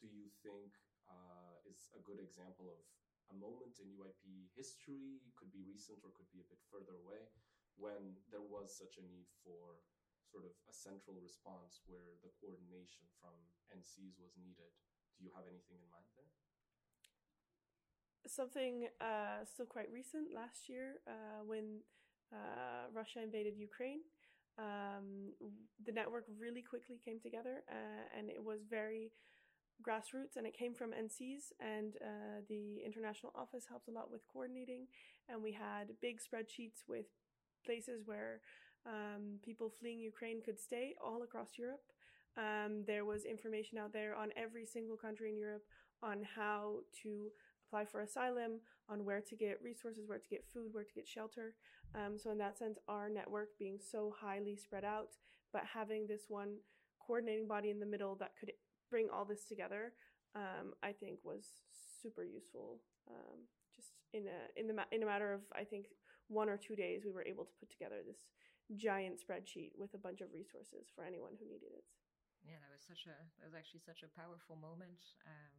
do 0.00 0.06
you 0.10 0.26
think 0.42 0.74
uh, 1.06 1.58
is 1.68 1.90
a 1.94 2.00
good 2.02 2.18
example 2.18 2.70
of 2.72 2.80
a 3.32 3.36
moment 3.36 3.80
in 3.80 3.88
EYP 3.94 4.52
history, 4.56 5.22
could 5.38 5.52
be 5.52 5.64
recent 5.64 6.02
or 6.04 6.12
could 6.12 6.28
be 6.32 6.44
a 6.44 6.48
bit 6.48 6.60
further 6.68 6.98
away, 7.00 7.24
when 7.76 8.18
there 8.30 8.44
was 8.44 8.70
such 8.74 9.00
a 9.00 9.04
need 9.04 9.26
for 9.42 9.80
sort 10.28 10.44
of 10.46 10.54
a 10.66 10.74
central 10.74 11.18
response 11.20 11.84
where 11.86 12.16
the 12.24 12.30
coordination 12.40 13.04
from 13.20 13.34
NCs 13.70 14.18
was 14.18 14.34
needed. 14.40 14.72
Do 15.16 15.22
you 15.22 15.30
have 15.34 15.46
anything 15.46 15.78
in 15.78 15.88
mind 15.90 16.08
there? 16.18 16.30
Something 18.26 18.88
uh, 19.04 19.44
still 19.44 19.68
quite 19.68 19.92
recent 19.92 20.32
last 20.32 20.68
year 20.68 21.04
uh, 21.06 21.44
when 21.44 21.84
uh, 22.32 22.88
Russia 22.90 23.22
invaded 23.22 23.54
Ukraine. 23.56 24.00
Um, 24.56 25.34
the 25.84 25.92
network 25.92 26.24
really 26.38 26.62
quickly 26.62 26.96
came 27.04 27.18
together 27.18 27.66
uh, 27.66 28.02
and 28.16 28.30
it 28.30 28.42
was 28.42 28.62
very 28.70 29.10
grassroots 29.82 30.36
and 30.36 30.46
it 30.46 30.56
came 30.56 30.74
from 30.74 30.90
NCs 30.90 31.52
and 31.60 31.96
uh, 32.00 32.40
the 32.48 32.82
international 32.84 33.32
office 33.34 33.66
helped 33.68 33.88
a 33.88 33.92
lot 33.92 34.10
with 34.10 34.22
coordinating 34.32 34.86
and 35.28 35.42
we 35.42 35.52
had 35.52 35.88
big 36.00 36.18
spreadsheets 36.18 36.82
with 36.88 37.06
places 37.64 38.02
where 38.04 38.40
um, 38.86 39.38
people 39.42 39.70
fleeing 39.80 39.98
Ukraine 39.98 40.42
could 40.42 40.60
stay 40.60 40.94
all 41.02 41.22
across 41.22 41.58
Europe. 41.58 41.82
Um, 42.36 42.84
there 42.86 43.04
was 43.04 43.24
information 43.24 43.78
out 43.78 43.92
there 43.92 44.14
on 44.14 44.30
every 44.36 44.66
single 44.66 44.96
country 44.96 45.30
in 45.30 45.38
Europe 45.38 45.64
on 46.02 46.26
how 46.36 46.80
to 47.02 47.28
apply 47.66 47.84
for 47.84 48.00
asylum, 48.00 48.60
on 48.88 49.04
where 49.04 49.20
to 49.20 49.36
get 49.36 49.62
resources, 49.62 50.06
where 50.06 50.18
to 50.18 50.28
get 50.28 50.44
food, 50.52 50.68
where 50.72 50.84
to 50.84 50.92
get 50.94 51.08
shelter. 51.08 51.54
Um, 51.94 52.18
so 52.18 52.30
in 52.30 52.38
that 52.38 52.58
sense, 52.58 52.78
our 52.88 53.08
network 53.08 53.48
being 53.58 53.78
so 53.80 54.14
highly 54.20 54.56
spread 54.56 54.84
out, 54.84 55.16
but 55.52 55.62
having 55.72 56.06
this 56.06 56.24
one 56.28 56.56
coordinating 57.04 57.46
body 57.46 57.70
in 57.70 57.80
the 57.80 57.86
middle 57.86 58.16
that 58.16 58.32
could 58.38 58.52
bring 58.94 59.10
all 59.10 59.26
this 59.26 59.42
together, 59.42 59.90
um, 60.38 60.70
I 60.86 60.94
think 60.94 61.18
was 61.26 61.42
super 61.98 62.22
useful. 62.22 62.78
Um, 63.10 63.50
just 63.74 63.90
in 64.14 64.30
a 64.30 64.38
in 64.54 64.70
the 64.70 64.76
in 64.94 65.02
a 65.02 65.08
matter 65.10 65.34
of 65.34 65.42
I 65.50 65.66
think 65.66 65.90
one 66.30 66.46
or 66.46 66.54
two 66.54 66.78
days, 66.78 67.02
we 67.02 67.10
were 67.10 67.26
able 67.26 67.42
to 67.42 67.54
put 67.58 67.74
together 67.74 68.06
this 68.06 68.30
giant 68.78 69.18
spreadsheet 69.18 69.74
with 69.74 69.90
a 69.98 70.00
bunch 70.06 70.22
of 70.22 70.30
resources 70.30 70.94
for 70.94 71.02
anyone 71.02 71.34
who 71.34 71.50
needed 71.50 71.74
it. 71.74 71.82
Yeah, 72.46 72.62
that 72.62 72.70
was 72.70 72.86
such 72.86 73.10
a 73.10 73.16
that 73.42 73.50
was 73.50 73.58
actually 73.58 73.82
such 73.82 74.06
a 74.06 74.10
powerful 74.14 74.54
moment. 74.54 75.02
Um, 75.26 75.58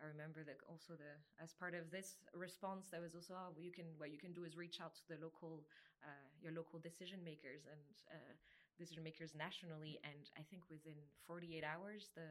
I 0.00 0.08
remember 0.08 0.40
that 0.48 0.60
also 0.64 0.96
the 0.96 1.12
as 1.36 1.52
part 1.52 1.76
of 1.76 1.92
this 1.92 2.24
response, 2.32 2.88
there 2.88 3.04
was 3.04 3.12
also 3.12 3.36
oh, 3.36 3.52
you 3.60 3.72
can 3.72 3.84
what 4.00 4.08
you 4.08 4.20
can 4.24 4.32
do 4.32 4.48
is 4.48 4.56
reach 4.56 4.80
out 4.80 4.96
to 4.96 5.04
the 5.12 5.20
local 5.20 5.68
uh, 6.00 6.28
your 6.40 6.56
local 6.56 6.80
decision 6.80 7.20
makers 7.20 7.68
and 7.68 7.92
uh, 8.16 8.32
decision 8.78 9.02
makers 9.04 9.32
nationally, 9.34 9.98
and 10.04 10.30
I 10.38 10.42
think 10.48 10.62
within 10.70 10.96
48 11.26 11.64
hours 11.64 12.10
the 12.14 12.28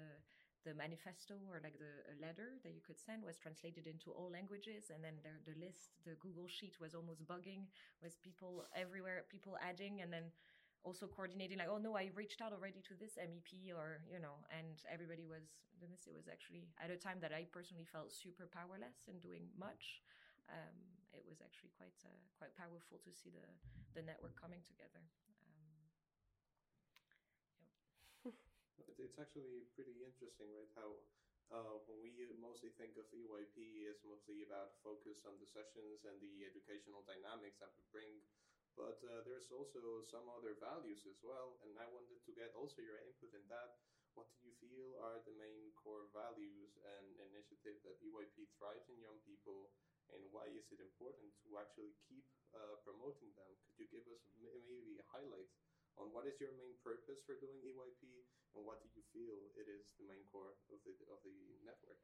the 0.65 0.73
manifesto 0.73 1.37
or 1.45 1.61
like 1.61 1.77
the 1.77 1.93
letter 2.17 2.57
that 2.65 2.73
you 2.73 2.81
could 2.81 2.97
send 2.97 3.21
was 3.21 3.37
translated 3.37 3.85
into 3.85 4.09
all 4.09 4.33
languages 4.33 4.89
and 4.89 5.05
then 5.05 5.13
the, 5.21 5.29
the 5.45 5.53
list 5.61 5.93
the 6.09 6.17
google 6.17 6.49
sheet 6.49 6.73
was 6.81 6.97
almost 6.97 7.21
bugging 7.29 7.69
with 8.01 8.17
people 8.25 8.65
everywhere 8.73 9.29
people 9.29 9.53
adding 9.61 10.01
and 10.01 10.09
then 10.09 10.33
also 10.81 11.05
coordinating 11.05 11.61
like 11.61 11.69
oh 11.69 11.77
no 11.77 11.93
i 11.93 12.09
reached 12.17 12.41
out 12.41 12.49
already 12.49 12.81
to 12.81 12.97
this 12.97 13.13
mep 13.17 13.49
or 13.77 14.01
you 14.09 14.17
know 14.17 14.41
and 14.49 14.81
everybody 14.89 15.25
was 15.29 15.45
this 15.77 16.09
it 16.09 16.17
was 16.17 16.25
actually 16.25 16.65
at 16.81 16.89
a 16.89 16.97
time 16.97 17.21
that 17.21 17.33
i 17.33 17.45
personally 17.53 17.85
felt 17.85 18.09
super 18.09 18.49
powerless 18.49 19.05
in 19.05 19.21
doing 19.21 19.45
much 19.57 20.01
um, 20.49 20.77
it 21.13 21.25
was 21.25 21.41
actually 21.41 21.73
quite 21.77 21.97
uh, 22.05 22.21
quite 22.37 22.53
powerful 22.57 22.97
to 23.01 23.13
see 23.13 23.29
the 23.29 23.45
the 23.93 24.01
network 24.01 24.33
coming 24.37 24.61
together 24.65 25.01
it's 28.97 29.19
actually 29.19 29.67
pretty 29.75 30.03
interesting 30.03 30.49
right 30.55 30.71
how 30.75 30.99
uh, 31.53 31.77
when 31.85 32.01
we 32.01 32.25
mostly 32.41 32.73
think 32.73 32.97
of 32.97 33.05
EYP 33.13 33.85
is 33.85 34.01
mostly 34.01 34.41
about 34.41 34.73
focus 34.81 35.21
on 35.29 35.37
the 35.37 35.45
sessions 35.45 36.01
and 36.01 36.17
the 36.17 36.41
educational 36.41 37.05
dynamics 37.05 37.61
that 37.61 37.69
we 37.77 37.85
bring 37.93 38.17
but 38.75 38.99
uh, 39.07 39.23
there's 39.23 39.47
also 39.55 40.03
some 40.03 40.27
other 40.27 40.51
values 40.59 41.07
as 41.07 41.15
well. 41.23 41.55
And 41.63 41.79
I 41.79 41.87
wanted 41.87 42.19
to 42.27 42.31
get 42.35 42.51
also 42.51 42.83
your 42.83 42.99
input 42.99 43.31
in 43.31 43.47
that. 43.47 43.71
What 44.19 44.27
do 44.35 44.43
you 44.43 44.51
feel 44.59 44.99
are 44.99 45.19
the 45.23 45.35
main 45.35 45.71
core 45.79 46.07
values 46.11 46.75
and 46.83 47.15
initiatives 47.19 47.83
that 47.87 47.99
EYP 48.03 48.47
thrives 48.55 48.87
in 48.87 48.99
young 48.99 49.19
people, 49.23 49.71
and 50.11 50.23
why 50.31 50.47
is 50.51 50.71
it 50.71 50.79
important 50.79 51.35
to 51.43 51.55
actually 51.59 51.95
keep 52.07 52.23
uh, 52.55 52.79
promoting 52.83 53.31
them? 53.35 53.51
Could 53.63 53.75
you 53.79 53.87
give 53.91 54.07
us 54.11 54.23
maybe 54.39 54.99
a 54.99 55.05
highlight 55.11 55.51
on 55.99 56.11
what 56.11 56.27
is 56.27 56.39
your 56.39 56.51
main 56.55 56.75
purpose 56.83 57.19
for 57.23 57.35
doing 57.39 57.59
EYP, 57.63 58.23
and 58.55 58.65
what 58.65 58.81
do 58.81 58.89
you 58.95 59.03
feel 59.13 59.37
it 59.59 59.67
is 59.69 59.93
the 59.99 60.07
main 60.07 60.23
core 60.31 60.55
of 60.73 60.79
the 60.87 60.93
of 61.11 61.19
the 61.23 61.35
network? 61.67 61.99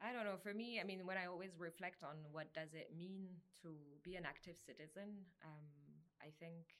I 0.00 0.12
don't 0.12 0.24
know. 0.24 0.40
For 0.40 0.54
me, 0.54 0.80
I 0.80 0.84
mean, 0.84 1.04
when 1.04 1.18
I 1.18 1.26
always 1.26 1.52
reflect 1.58 2.02
on 2.02 2.16
what 2.32 2.52
does 2.54 2.72
it 2.72 2.88
mean 2.96 3.28
to 3.62 3.68
be 4.02 4.16
an 4.16 4.24
active 4.24 4.56
citizen, 4.56 5.28
um, 5.44 5.68
I 6.22 6.32
think, 6.40 6.72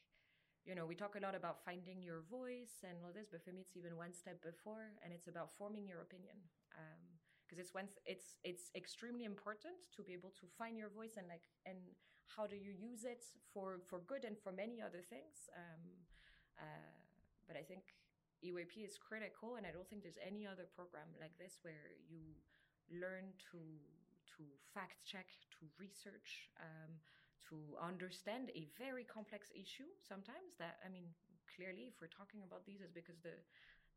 you 0.64 0.74
know, 0.74 0.86
we 0.86 0.94
talk 0.96 1.16
a 1.16 1.22
lot 1.22 1.34
about 1.34 1.64
finding 1.64 2.02
your 2.02 2.22
voice 2.30 2.80
and 2.84 2.96
all 3.04 3.12
this, 3.12 3.28
but 3.30 3.44
for 3.44 3.52
me, 3.52 3.60
it's 3.60 3.76
even 3.76 3.96
one 3.96 4.12
step 4.14 4.40
before, 4.42 4.96
and 5.04 5.12
it's 5.12 5.28
about 5.28 5.52
forming 5.58 5.86
your 5.86 6.00
opinion. 6.00 6.36
because 7.48 7.58
um, 7.58 7.62
it's 7.64 7.74
when 7.74 7.86
it's 8.06 8.28
it's 8.44 8.70
extremely 8.76 9.24
important 9.24 9.76
to 9.96 10.02
be 10.02 10.12
able 10.14 10.32
to 10.40 10.46
find 10.58 10.78
your 10.78 10.88
voice 10.90 11.16
and 11.18 11.28
like 11.28 11.44
and 11.66 11.78
how 12.36 12.46
do 12.46 12.56
you 12.56 12.72
use 12.72 13.04
it 13.04 13.24
for 13.52 13.80
for 13.88 14.00
good 14.06 14.24
and 14.24 14.38
for 14.38 14.52
many 14.52 14.80
other 14.80 15.02
things. 15.02 15.50
Um, 15.56 15.82
uh, 16.58 16.94
but 17.48 17.56
I 17.56 17.62
think 17.62 17.84
EYP 18.44 18.84
is 18.84 18.96
critical, 18.96 19.56
and 19.56 19.66
I 19.66 19.70
don't 19.70 19.88
think 19.88 20.02
there's 20.02 20.20
any 20.20 20.46
other 20.46 20.64
program 20.64 21.12
like 21.20 21.36
this 21.36 21.60
where 21.62 21.96
you 22.08 22.36
learn 22.90 23.36
to 23.52 23.60
to 24.36 24.42
fact 24.72 25.04
check, 25.04 25.28
to 25.58 25.68
research, 25.76 26.48
um, 26.56 26.96
to 27.50 27.76
understand 27.76 28.48
a 28.56 28.64
very 28.78 29.04
complex 29.04 29.52
issue. 29.52 29.90
Sometimes 30.00 30.56
that 30.58 30.80
I 30.84 30.88
mean, 30.88 31.12
clearly, 31.44 31.92
if 31.92 32.00
we're 32.00 32.12
talking 32.12 32.40
about 32.46 32.64
these, 32.64 32.80
is 32.80 32.90
because 32.90 33.20
the 33.20 33.36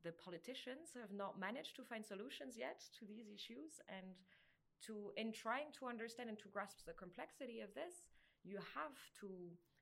the 0.03 0.11
politicians 0.19 0.91
have 0.99 1.15
not 1.15 1.39
managed 1.39 1.79
to 1.79 1.83
find 1.87 2.03
solutions 2.03 2.59
yet 2.59 2.83
to 2.99 3.07
these 3.07 3.31
issues, 3.31 3.79
and 3.87 4.19
to 4.87 5.15
in 5.15 5.31
trying 5.31 5.71
to 5.79 5.87
understand 5.87 6.27
and 6.27 6.39
to 6.43 6.51
grasp 6.51 6.83
the 6.85 6.93
complexity 6.93 7.61
of 7.63 7.71
this, 7.73 8.11
you 8.43 8.59
have 8.75 8.99
to 9.23 9.27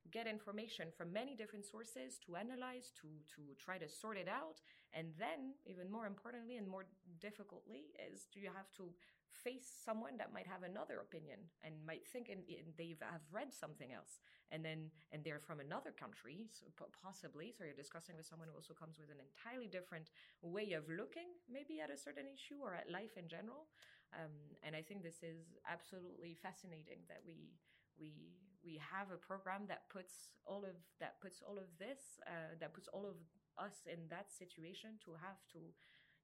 get 0.10 0.26
information 0.28 0.88
from 0.96 1.14
many 1.14 1.36
different 1.36 1.66
sources 1.66 2.18
to 2.26 2.36
analyze 2.36 2.92
to 3.02 3.08
to 3.36 3.42
try 3.60 3.78
to 3.78 3.88
sort 3.88 4.18
it 4.18 4.28
out. 4.28 4.62
And 4.94 5.14
then 5.20 5.54
even 5.66 5.92
more 5.92 6.08
importantly 6.08 6.58
and 6.58 6.68
more 6.68 6.86
difficultly 7.20 7.94
is 8.00 8.28
do 8.34 8.40
you 8.40 8.50
have 8.50 8.72
to 8.78 8.90
face 9.32 9.70
someone 9.86 10.18
that 10.20 10.34
might 10.34 10.46
have 10.46 10.64
another 10.64 11.00
opinion 11.00 11.40
and 11.64 11.74
might 11.88 12.04
think 12.04 12.28
and, 12.28 12.44
and 12.52 12.76
they 12.76 12.98
have 13.00 13.24
read 13.32 13.54
something 13.54 13.94
else 13.96 14.20
and 14.52 14.60
then 14.60 14.92
and 15.14 15.24
they're 15.24 15.40
from 15.40 15.60
another 15.60 15.92
country 15.92 16.50
so 16.52 16.68
possibly. 17.02 17.54
So 17.56 17.64
you're 17.64 17.78
discussing 17.78 18.18
with 18.18 18.28
someone 18.28 18.50
who 18.52 18.56
also 18.56 18.74
comes 18.74 19.00
with 19.00 19.08
an 19.08 19.24
entirely 19.24 19.68
different 19.72 20.12
way 20.42 20.74
of 20.74 20.84
looking 20.90 21.32
maybe 21.48 21.80
at 21.80 21.90
a 21.90 21.98
certain 21.98 22.28
issue 22.28 22.60
or 22.60 22.76
at 22.76 22.92
life 22.92 23.16
in 23.16 23.28
general. 23.30 23.70
Um, 24.12 24.60
and 24.60 24.76
i 24.76 24.84
think 24.84 25.04
this 25.08 25.24
is 25.24 25.56
absolutely 25.64 26.36
fascinating 26.36 27.08
that 27.08 27.24
we 27.24 27.56
we 27.96 28.36
we 28.64 28.80
have 28.80 29.10
a 29.10 29.18
program 29.18 29.66
that 29.68 29.90
puts 29.90 30.30
all 30.46 30.64
of 30.66 30.78
that 31.00 31.20
puts 31.22 31.42
all 31.42 31.58
of 31.58 31.70
this 31.78 32.22
uh, 32.26 32.58
that 32.60 32.74
puts 32.74 32.88
all 32.90 33.06
of 33.06 33.18
us 33.58 33.86
in 33.86 34.10
that 34.10 34.32
situation 34.32 34.98
to 35.04 35.12
have 35.18 35.42
to 35.52 35.60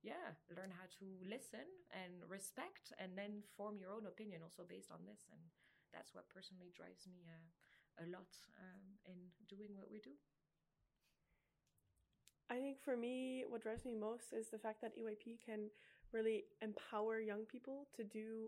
yeah 0.05 0.37
learn 0.53 0.71
how 0.71 0.87
to 1.01 1.05
listen 1.25 1.65
and 1.91 2.21
respect 2.29 2.93
and 3.01 3.17
then 3.17 3.43
form 3.57 3.77
your 3.81 3.91
own 3.91 4.05
opinion 4.05 4.41
also 4.45 4.63
based 4.63 4.93
on 4.93 5.01
this. 5.05 5.27
And 5.33 5.41
that's 5.93 6.13
what 6.13 6.29
personally 6.29 6.69
drives 6.75 7.07
me 7.09 7.25
uh, 7.25 8.03
a 8.03 8.05
lot 8.13 8.29
um, 8.61 8.85
in 9.05 9.17
doing 9.49 9.73
what 9.73 9.89
we 9.89 9.99
do. 9.99 10.13
I 12.49 12.55
think 12.55 12.79
for 12.79 12.95
me, 12.95 13.43
what 13.49 13.61
drives 13.61 13.83
me 13.83 13.95
most 13.95 14.31
is 14.31 14.47
the 14.47 14.59
fact 14.59 14.79
that 14.81 14.95
EYP 14.95 15.43
can 15.43 15.67
really 16.13 16.45
empower 16.61 17.19
young 17.19 17.43
people 17.43 17.87
to 17.95 18.03
do, 18.03 18.47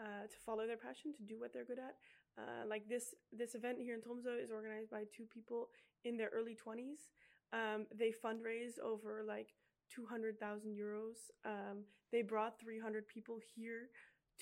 uh, 0.00 0.26
to 0.30 0.36
follow 0.44 0.66
their 0.66 0.76
passion, 0.76 1.12
to 1.14 1.22
do 1.22 1.38
what 1.38 1.52
they're 1.52 1.64
good 1.64 1.78
at, 1.78 1.96
uh, 2.38 2.66
like 2.68 2.88
this 2.88 3.14
this 3.32 3.54
event 3.54 3.78
here 3.80 3.94
in 3.94 4.00
Tromsø 4.00 4.42
is 4.42 4.50
organized 4.50 4.90
by 4.90 5.04
two 5.16 5.24
people 5.24 5.68
in 6.04 6.16
their 6.16 6.30
early 6.30 6.56
20s. 6.56 7.10
Um, 7.52 7.86
they 7.96 8.12
fundraise 8.12 8.78
over 8.78 9.24
like 9.26 9.48
200,000 9.94 10.76
euros. 10.76 11.16
Um, 11.44 11.84
they 12.12 12.22
brought 12.22 12.60
300 12.60 13.08
people 13.08 13.38
here 13.56 13.88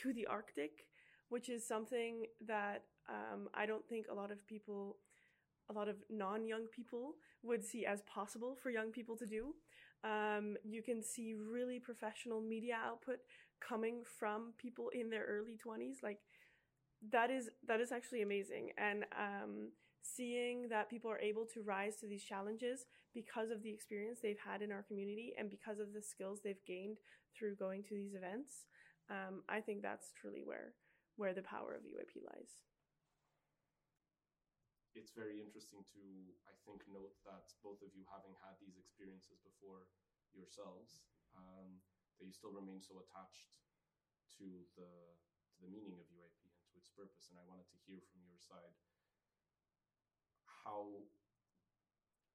to 0.03 0.13
the 0.13 0.27
Arctic, 0.27 0.87
which 1.29 1.49
is 1.49 1.67
something 1.67 2.27
that 2.47 2.83
um, 3.09 3.49
I 3.55 3.67
don't 3.67 3.87
think 3.89 4.07
a 4.11 4.15
lot 4.15 4.31
of 4.31 4.47
people, 4.47 4.97
a 5.71 5.73
lot 5.73 5.89
of 5.89 5.97
non 6.11 6.47
young 6.47 6.67
people, 6.67 7.15
would 7.43 7.65
see 7.65 7.87
as 7.87 8.03
possible 8.03 8.57
for 8.61 8.71
young 8.71 8.91
people 8.91 9.17
to 9.17 9.27
do. 9.27 9.55
Um, 10.07 10.57
you 10.65 10.83
can 10.83 11.03
see 11.03 11.35
really 11.35 11.81
professional 11.81 12.41
media 12.41 12.77
output 12.87 13.19
coming 13.61 14.03
from 14.19 14.53
people 14.57 14.91
in 14.91 15.11
their 15.11 15.25
early 15.25 15.59
20s. 15.67 16.03
Like 16.03 16.21
that 17.11 17.31
is 17.31 17.51
that 17.67 17.81
is 17.81 17.93
actually 17.93 18.23
amazing 18.23 18.71
and 18.79 19.05
um, 19.19 19.71
seeing 20.03 20.69
that 20.69 20.89
people 20.89 21.11
are 21.11 21.19
able 21.21 21.45
to 21.45 21.63
rise 21.63 21.97
to 21.97 22.07
these 22.07 22.23
challenges 22.23 22.87
because 23.15 23.51
of 23.51 23.63
the 23.63 23.71
experience 23.71 24.19
they've 24.23 24.39
had 24.45 24.63
in 24.63 24.73
our 24.73 24.83
community 24.83 25.33
and 25.39 25.51
because 25.51 25.79
of 25.79 25.93
the 25.93 26.03
skills 26.03 26.41
they've 26.43 26.65
gained 26.67 26.97
through 27.37 27.55
going 27.57 27.83
to 27.83 27.95
these 27.95 28.15
events 28.15 28.65
um, 29.11 29.43
i 29.49 29.61
think 29.61 29.83
that's 29.83 30.13
truly 30.21 30.43
where 30.45 30.73
where 31.17 31.35
the 31.35 31.43
power 31.43 31.75
of 31.75 31.83
EYP 31.83 32.23
lies 32.25 32.51
it's 34.97 35.13
very 35.13 35.39
interesting 35.39 35.85
to 35.93 36.03
i 36.49 36.55
think 36.65 36.81
note 36.89 37.15
that 37.23 37.47
both 37.61 37.79
of 37.85 37.93
you 37.93 38.03
having 38.09 38.35
had 38.41 38.57
these 38.59 38.81
experiences 38.81 39.39
before 39.45 39.87
yourselves 40.33 41.05
um, 41.37 41.81
that 42.17 42.25
you 42.25 42.33
still 42.33 42.53
remain 42.53 42.81
so 42.81 43.05
attached 43.05 43.61
to 44.41 44.65
the 44.77 45.17
to 45.57 45.65
the 45.65 45.73
meaning 45.73 45.97
of 45.97 46.05
EYP 46.13 46.41
and 46.53 46.65
to 46.69 46.77
its 46.77 46.93
purpose. 46.93 47.33
And 47.33 47.41
I 47.41 47.45
wanted 47.49 47.65
to 47.73 47.79
hear 47.89 48.05
from 48.13 48.21
your 48.29 48.37
side 48.37 48.77
how 50.45 51.09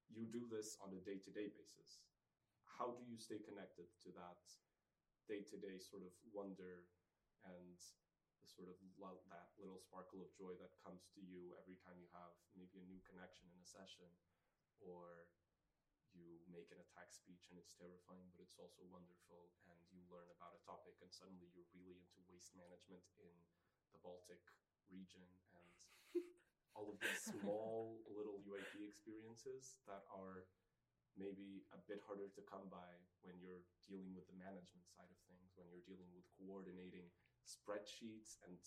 you 0.09 0.25
do 0.25 0.49
this 0.49 0.81
on 0.81 0.97
a 0.97 1.01
day 1.05 1.21
to 1.21 1.29
day 1.29 1.53
basis. 1.53 2.01
How 2.65 2.97
do 2.97 3.05
you 3.05 3.21
stay 3.21 3.37
connected 3.37 3.93
to 4.05 4.09
that 4.17 4.41
day 5.29 5.45
to 5.53 5.57
day 5.61 5.77
sort 5.77 6.01
of 6.01 6.13
wonder 6.33 6.89
and 7.45 7.77
sort 8.47 8.69
of 8.69 8.77
lo- 8.97 9.21
that 9.29 9.53
little 9.59 9.79
sparkle 9.79 10.21
of 10.25 10.29
joy 10.33 10.53
that 10.57 10.73
comes 10.81 11.05
to 11.13 11.21
you 11.21 11.53
every 11.59 11.77
time 11.81 11.97
you 12.01 12.09
have 12.11 12.33
maybe 12.57 12.81
a 12.81 12.89
new 12.89 12.99
connection 13.05 13.47
in 13.51 13.57
a 13.61 13.67
session 13.67 14.09
or 14.81 15.29
you 16.11 16.43
make 16.51 16.67
an 16.75 16.79
attack 16.81 17.07
speech 17.15 17.47
and 17.47 17.55
it's 17.55 17.71
terrifying 17.79 18.27
but 18.35 18.43
it's 18.43 18.59
also 18.59 18.83
wonderful 18.91 19.55
and 19.71 19.79
you 19.87 20.03
learn 20.11 20.27
about 20.35 20.51
a 20.51 20.61
topic 20.67 20.99
and 20.99 21.11
suddenly 21.11 21.47
you're 21.55 21.71
really 21.71 21.95
into 21.95 22.19
waste 22.27 22.51
management 22.51 23.03
in 23.15 23.31
the 23.95 23.99
Baltic 24.03 24.43
region 24.91 25.27
and 25.55 25.75
all 26.75 26.91
of 26.91 26.99
these 26.99 27.19
small 27.31 28.03
little 28.11 28.43
EYP 28.43 28.83
experiences 28.87 29.79
that 29.87 30.03
are 30.11 30.43
maybe 31.19 31.63
a 31.75 31.79
bit 31.87 31.99
harder 32.07 32.31
to 32.31 32.41
come 32.47 32.71
by 32.71 32.95
when 33.23 33.35
you're 33.39 33.63
dealing 33.83 34.15
with 34.15 34.23
the 34.31 34.35
management 34.39 34.87
side 34.87 35.11
of 35.11 35.19
things, 35.27 35.51
when 35.59 35.67
you're 35.67 35.83
dealing 35.83 36.07
with 36.15 36.23
coordinating 36.39 37.11
spreadsheets 37.45 38.41
and 38.45 38.57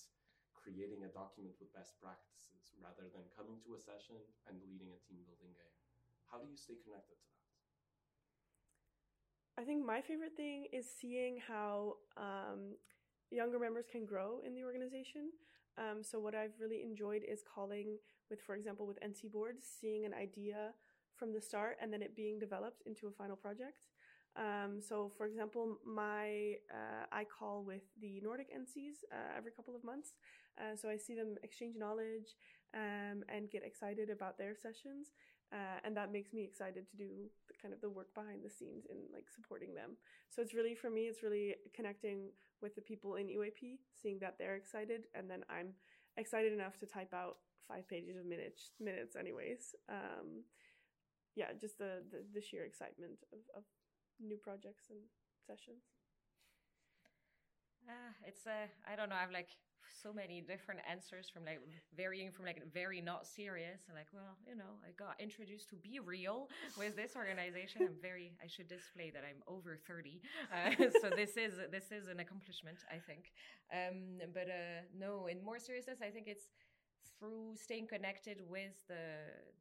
creating 0.52 1.04
a 1.04 1.12
document 1.12 1.54
with 1.60 1.74
best 1.76 2.00
practices 2.00 2.72
rather 2.80 3.10
than 3.12 3.28
coming 3.36 3.60
to 3.62 3.76
a 3.76 3.80
session 3.80 4.16
and 4.48 4.56
leading 4.64 4.90
a 4.96 5.00
team 5.04 5.20
building 5.28 5.52
game. 5.52 5.76
How 6.30 6.40
do 6.40 6.48
you 6.48 6.56
stay 6.56 6.80
connected 6.80 7.20
to 7.20 7.28
that? 7.36 7.44
I 9.60 9.62
think 9.62 9.84
my 9.84 10.00
favorite 10.00 10.34
thing 10.36 10.66
is 10.72 10.88
seeing 10.88 11.38
how 11.38 12.00
um, 12.16 12.74
younger 13.30 13.58
members 13.58 13.86
can 13.90 14.04
grow 14.04 14.40
in 14.44 14.54
the 14.54 14.64
organization. 14.64 15.30
Um, 15.78 16.02
so 16.02 16.18
what 16.18 16.34
I've 16.34 16.58
really 16.58 16.82
enjoyed 16.82 17.22
is 17.28 17.42
calling 17.42 17.98
with, 18.30 18.40
for 18.40 18.54
example, 18.54 18.86
with 18.86 18.98
NC 19.00 19.30
boards, 19.30 19.64
seeing 19.80 20.04
an 20.04 20.14
idea 20.14 20.72
from 21.14 21.32
the 21.32 21.40
start 21.40 21.76
and 21.80 21.92
then 21.92 22.02
it 22.02 22.16
being 22.16 22.38
developed 22.38 22.82
into 22.86 23.06
a 23.06 23.10
final 23.10 23.36
project. 23.36 23.78
Um, 24.36 24.80
so, 24.80 25.12
for 25.16 25.26
example, 25.26 25.78
my 25.86 26.56
uh, 26.70 27.06
I 27.12 27.24
call 27.24 27.62
with 27.62 27.82
the 28.00 28.20
Nordic 28.22 28.48
NCs 28.50 29.06
uh, 29.12 29.36
every 29.36 29.52
couple 29.52 29.76
of 29.76 29.84
months. 29.84 30.14
Uh, 30.58 30.76
so 30.76 30.88
I 30.88 30.96
see 30.96 31.14
them 31.14 31.36
exchange 31.42 31.74
knowledge 31.78 32.36
um, 32.74 33.22
and 33.28 33.50
get 33.50 33.64
excited 33.64 34.10
about 34.10 34.38
their 34.38 34.54
sessions, 34.54 35.10
uh, 35.52 35.78
and 35.84 35.96
that 35.96 36.12
makes 36.12 36.32
me 36.32 36.42
excited 36.42 36.88
to 36.90 36.96
do 36.96 37.08
the, 37.48 37.54
kind 37.60 37.74
of 37.74 37.80
the 37.80 37.90
work 37.90 38.14
behind 38.14 38.42
the 38.44 38.50
scenes 38.50 38.86
in 38.90 38.98
like 39.12 39.26
supporting 39.34 39.74
them. 39.74 39.96
So 40.30 40.42
it's 40.42 40.54
really 40.54 40.74
for 40.74 40.90
me, 40.90 41.02
it's 41.02 41.22
really 41.22 41.54
connecting 41.74 42.30
with 42.62 42.74
the 42.74 42.82
people 42.82 43.16
in 43.16 43.26
EYP, 43.26 43.78
seeing 44.00 44.18
that 44.20 44.36
they're 44.38 44.56
excited, 44.56 45.06
and 45.14 45.28
then 45.30 45.44
I'm 45.50 45.74
excited 46.16 46.52
enough 46.52 46.78
to 46.78 46.86
type 46.86 47.12
out 47.12 47.38
five 47.66 47.88
pages 47.88 48.16
of 48.16 48.26
minutes 48.26 48.70
minutes 48.80 49.16
anyways. 49.16 49.74
Um, 49.88 50.44
yeah, 51.34 51.50
just 51.60 51.78
the, 51.78 52.02
the, 52.10 52.22
the 52.32 52.40
sheer 52.40 52.64
excitement 52.64 53.18
of, 53.32 53.40
of 53.56 53.64
new 54.20 54.36
projects 54.36 54.90
and 54.90 55.00
sessions? 55.46 55.84
Uh, 57.88 58.12
it's 58.26 58.46
uh, 58.46 58.66
I 58.90 58.96
don't 58.96 59.08
know. 59.08 59.16
I've 59.16 59.30
like 59.32 59.48
so 60.02 60.12
many 60.12 60.40
different 60.40 60.80
answers 60.90 61.28
from 61.28 61.44
like 61.44 61.60
varying 61.96 62.32
from 62.32 62.46
like 62.46 62.60
very 62.72 63.00
not 63.00 63.26
serious 63.26 63.84
and 63.88 63.96
like 63.96 64.08
well 64.12 64.36
you 64.48 64.56
know 64.56 64.80
I 64.82 64.92
got 64.96 65.20
introduced 65.20 65.68
to 65.70 65.76
BeReal 65.76 66.48
with 66.78 66.96
this 66.96 67.12
organization. 67.16 67.82
I'm 67.82 68.00
very 68.00 68.32
I 68.42 68.48
should 68.48 68.68
display 68.68 69.10
that 69.12 69.22
I'm 69.22 69.42
over 69.46 69.76
thirty, 69.86 70.20
uh, 70.52 70.70
so 71.02 71.10
this 71.10 71.36
is 71.36 71.54
this 71.70 71.92
is 71.92 72.08
an 72.08 72.20
accomplishment 72.20 72.78
I 72.90 72.98
think. 72.98 73.32
Um, 73.72 74.20
but 74.32 74.48
uh, 74.48 74.88
no, 74.98 75.26
in 75.26 75.44
more 75.44 75.58
seriousness, 75.58 75.98
I 76.02 76.10
think 76.10 76.26
it's 76.28 76.48
through 77.18 77.54
staying 77.56 77.86
connected 77.86 78.38
with 78.48 78.76
the 78.88 79.04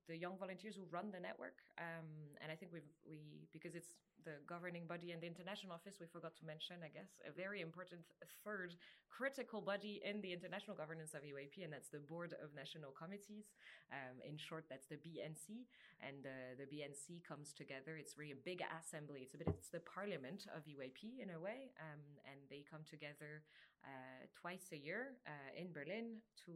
the 0.07 0.17
young 0.17 0.37
volunteers 0.37 0.75
who 0.75 0.83
run 0.91 1.11
the 1.11 1.19
network. 1.19 1.59
Um, 1.77 2.07
and 2.41 2.51
I 2.51 2.55
think 2.55 2.71
we've 2.73 2.91
we 3.07 3.47
because 3.51 3.75
it's 3.75 3.95
the 4.25 4.39
governing 4.47 4.87
body 4.87 5.11
and 5.11 5.21
the 5.21 5.27
international 5.27 5.73
office, 5.73 5.95
we 5.99 6.07
forgot 6.07 6.35
to 6.37 6.45
mention, 6.45 6.77
I 6.83 6.89
guess, 6.89 7.19
a 7.27 7.31
very 7.31 7.61
important 7.61 8.01
third 8.43 8.75
critical 9.09 9.61
body 9.61 10.01
in 10.03 10.21
the 10.21 10.33
international 10.33 10.75
governance 10.75 11.13
of 11.13 11.21
EYP, 11.21 11.63
and 11.63 11.71
that's 11.71 11.89
the 11.89 11.99
Board 11.99 12.33
of 12.41 12.55
National 12.55 12.91
Committees. 12.91 13.53
Um, 13.91 14.17
in 14.27 14.37
short, 14.37 14.65
that's 14.69 14.87
the 14.87 14.97
BNC. 14.97 15.69
And 16.01 16.25
uh, 16.25 16.57
the 16.57 16.65
BNC 16.65 17.23
comes 17.23 17.53
together. 17.53 17.97
It's 17.97 18.17
really 18.17 18.33
a 18.33 18.43
big 18.43 18.63
assembly. 18.73 19.21
It's 19.21 19.35
a 19.35 19.37
bit, 19.37 19.47
it's 19.49 19.69
the 19.69 19.85
parliament 19.85 20.47
of 20.55 20.63
EYP 20.65 21.21
in 21.21 21.29
a 21.35 21.39
way. 21.39 21.71
Um, 21.77 22.01
and 22.25 22.39
they 22.49 22.65
come 22.69 22.81
together 22.89 23.43
uh, 23.83 24.23
twice 24.31 24.71
a 24.71 24.79
year 24.79 25.19
uh, 25.27 25.51
in 25.59 25.71
Berlin 25.71 26.23
to, 26.45 26.55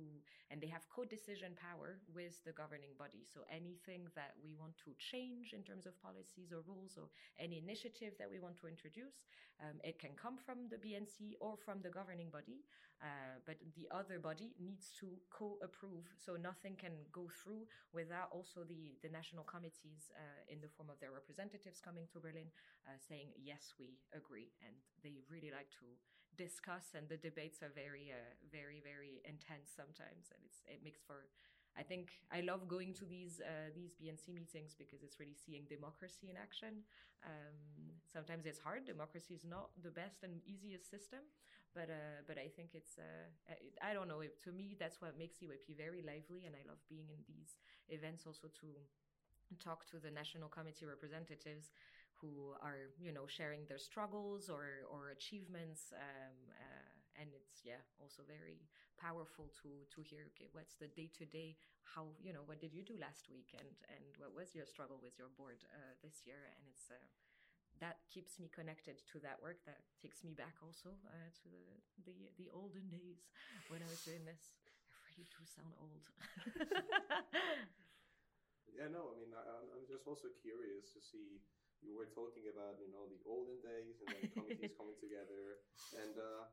and 0.49 0.61
they 0.61 0.67
have 0.67 0.87
co-decision 0.87 1.59
power 1.59 1.99
with 2.15 2.39
the 2.47 2.55
governing 2.55 2.95
body. 2.97 3.27
So 3.27 3.43
anything 3.51 4.07
that 4.15 4.31
we 4.39 4.55
want 4.55 4.79
to 4.87 4.95
change 4.95 5.51
in 5.51 5.61
terms 5.61 5.85
of 5.85 5.99
policies 5.99 6.55
or 6.55 6.63
rules 6.63 6.95
or 6.95 7.11
any 7.35 7.56
initiative 7.57 8.13
that 8.19 8.29
we 8.29 8.39
want 8.39 8.57
to 8.61 8.67
introduce, 8.67 9.25
um, 9.61 9.81
it 9.83 9.99
can 9.99 10.11
come 10.15 10.37
from 10.37 10.69
the 10.69 10.77
BNC 10.77 11.35
or 11.39 11.57
from 11.57 11.81
the 11.81 11.89
governing 11.89 12.29
body. 12.29 12.63
Uh, 13.01 13.37
but 13.45 13.57
the 13.77 13.85
other 13.93 14.17
body 14.17 14.57
needs 14.57 14.89
to 14.99 15.05
co-approve, 15.29 16.09
so 16.17 16.33
nothing 16.33 16.73
can 16.73 17.05
go 17.11 17.29
through 17.29 17.61
without 17.93 18.29
also 18.33 18.65
the 18.65 18.97
the 19.05 19.09
national 19.09 19.43
committees 19.45 20.09
uh, 20.17 20.41
in 20.49 20.57
the 20.61 20.67
form 20.67 20.89
of 20.89 20.97
their 20.99 21.13
representatives 21.13 21.77
coming 21.77 22.09
to 22.09 22.17
Berlin 22.19 22.49
uh, 22.89 22.97
saying 22.97 23.29
yes, 23.37 23.77
we 23.77 24.01
agree, 24.17 24.49
and 24.65 24.73
they 25.03 25.21
really 25.29 25.53
like 25.53 25.69
to 25.77 25.85
discuss 26.37 26.93
and 26.93 27.09
the 27.09 27.17
debates 27.17 27.63
are 27.63 27.73
very 27.73 28.13
uh, 28.13 28.33
very 28.51 28.77
very 28.83 29.21
intense 29.25 29.73
sometimes 29.73 30.29
and 30.29 30.41
it's 30.45 30.61
it 30.69 30.83
makes 30.83 31.01
for 31.01 31.25
I 31.77 31.83
think 31.83 32.09
I 32.31 32.41
love 32.41 32.67
going 32.67 32.93
to 32.95 33.05
these 33.05 33.39
uh, 33.41 33.69
these 33.75 33.93
BNC 33.99 34.33
meetings 34.33 34.73
because 34.77 35.03
it's 35.03 35.19
really 35.19 35.35
seeing 35.37 35.63
democracy 35.69 36.29
in 36.29 36.37
action. 36.37 36.83
Um, 37.25 37.93
sometimes 38.11 38.45
it's 38.45 38.59
hard. 38.59 38.85
Democracy 38.85 39.33
is 39.33 39.45
not 39.45 39.69
the 39.83 39.91
best 39.91 40.23
and 40.23 40.41
easiest 40.45 40.89
system, 40.89 41.21
but 41.75 41.89
uh, 41.89 42.25
but 42.27 42.37
I 42.37 42.49
think 42.55 42.71
it's 42.73 42.97
uh, 42.97 43.53
I 43.81 43.93
don't 43.93 44.07
know. 44.07 44.21
to 44.25 44.51
me, 44.51 44.75
that's 44.79 45.01
what 45.01 45.17
makes 45.17 45.37
EYP 45.41 45.77
very 45.77 46.01
lively, 46.01 46.45
and 46.45 46.55
I 46.55 46.63
love 46.67 46.81
being 46.89 47.09
in 47.09 47.21
these 47.27 47.59
events 47.89 48.25
also 48.25 48.47
to 48.61 48.67
talk 49.59 49.85
to 49.91 49.97
the 49.99 50.11
national 50.11 50.49
committee 50.49 50.85
representatives 50.85 51.71
who 52.19 52.53
are 52.61 52.89
you 52.99 53.11
know 53.11 53.27
sharing 53.27 53.65
their 53.67 53.77
struggles 53.77 54.49
or 54.49 54.65
or 54.91 55.09
achievements 55.09 55.93
um, 55.93 56.37
uh, 56.51 56.76
and 57.19 57.29
it's 57.33 57.65
yeah 57.65 57.81
also 57.99 58.21
very 58.27 58.69
powerful 58.99 59.49
to 59.61 59.69
to 59.93 60.01
hear 60.01 60.25
okay 60.31 60.47
what's 60.53 60.75
the 60.77 60.87
day 60.87 61.09
to 61.17 61.25
day 61.25 61.57
how 61.95 62.07
you 62.21 62.33
know 62.33 62.43
what 62.45 62.59
did 62.59 62.73
you 62.73 62.83
do 62.83 62.95
last 62.99 63.29
week? 63.31 63.55
And 63.57 63.69
and 63.89 64.03
what 64.19 64.35
was 64.35 64.53
your 64.55 64.65
struggle 64.67 64.99
with 65.01 65.15
your 65.17 65.31
board 65.37 65.63
uh, 65.71 65.95
this 66.03 66.25
year? 66.27 66.39
And 66.57 66.63
it's 66.67 66.91
uh, 66.91 66.99
that 67.79 67.97
keeps 68.09 68.39
me 68.39 68.49
connected 68.49 69.01
to 69.13 69.19
that 69.21 69.39
work. 69.41 69.61
That 69.65 69.81
takes 70.01 70.23
me 70.23 70.33
back 70.33 70.55
also 70.63 70.97
uh, 71.07 71.29
to 71.43 71.49
the, 72.05 72.11
the 72.11 72.17
the 72.37 72.49
olden 72.53 72.89
days 72.89 73.29
when 73.69 73.81
I 73.83 73.89
was 73.89 74.01
doing 74.01 74.25
this. 74.25 74.53
I 74.91 74.95
really 75.13 75.27
do 75.29 75.41
sound 75.45 75.73
old. 75.79 76.05
Yeah 78.71 78.87
no 78.91 79.11
I 79.11 79.15
mean 79.19 79.31
I, 79.33 79.41
I'm 79.73 79.85
just 79.87 80.05
also 80.05 80.29
curious 80.43 80.93
to 80.93 81.01
see 81.01 81.41
you 81.81 81.93
were 81.97 82.09
talking 82.09 82.45
about 82.49 82.77
you 82.81 82.89
know 82.93 83.05
the 83.09 83.21
olden 83.25 83.59
days 83.61 84.01
and 84.01 84.09
then 84.11 84.27
committees 84.33 84.71
coming 84.77 84.97
together. 84.99 85.61
And 85.95 86.17
uh, 86.19 86.45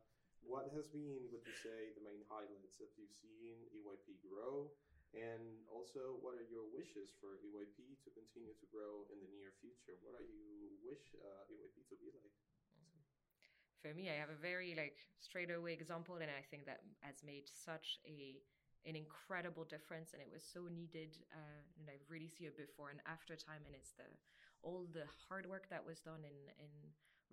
what 0.46 0.70
has 0.76 0.86
been 0.92 1.28
would 1.32 1.44
you 1.44 1.56
say 1.56 1.92
the 1.96 2.04
main 2.04 2.22
highlights 2.28 2.76
that 2.80 2.92
you've 2.96 3.12
seen 3.18 3.56
EYP 3.72 4.20
grow? 4.24 4.70
And 5.14 5.62
also 5.70 6.18
what 6.20 6.34
are 6.34 6.46
your 6.50 6.66
wishes 6.74 7.14
for 7.22 7.38
EYP 7.38 8.02
to 8.02 8.08
continue 8.10 8.50
to 8.50 8.66
grow 8.74 9.06
in 9.14 9.22
the 9.22 9.30
near 9.30 9.54
future? 9.62 9.94
What 10.02 10.18
are 10.18 10.26
you 10.26 10.74
wish 10.82 11.14
uh, 11.22 11.46
EYP 11.50 11.86
to 11.90 11.96
be 12.02 12.10
like? 12.10 12.34
For 13.78 13.92
me 13.94 14.08
I 14.10 14.16
have 14.16 14.32
a 14.32 14.40
very 14.40 14.74
like 14.74 14.96
straight 15.20 15.52
away 15.52 15.72
example 15.76 16.16
and 16.16 16.32
I 16.32 16.42
think 16.50 16.66
that 16.66 16.82
has 17.04 17.22
made 17.22 17.46
such 17.46 18.00
a 18.08 18.40
an 18.84 18.96
incredible 18.96 19.64
difference 19.64 20.12
and 20.12 20.20
it 20.20 20.28
was 20.28 20.44
so 20.44 20.68
needed 20.68 21.16
uh, 21.32 21.60
and 21.80 21.88
I 21.88 21.96
really 22.08 22.28
see 22.28 22.48
a 22.48 22.52
before 22.52 22.90
and 22.92 23.00
after 23.08 23.36
time 23.36 23.64
and 23.64 23.74
it's 23.76 23.92
the 23.96 24.08
all 24.64 24.88
the 24.92 25.04
hard 25.28 25.48
work 25.48 25.68
that 25.68 25.84
was 25.84 26.00
done 26.00 26.24
in 26.24 26.36
in 26.58 26.72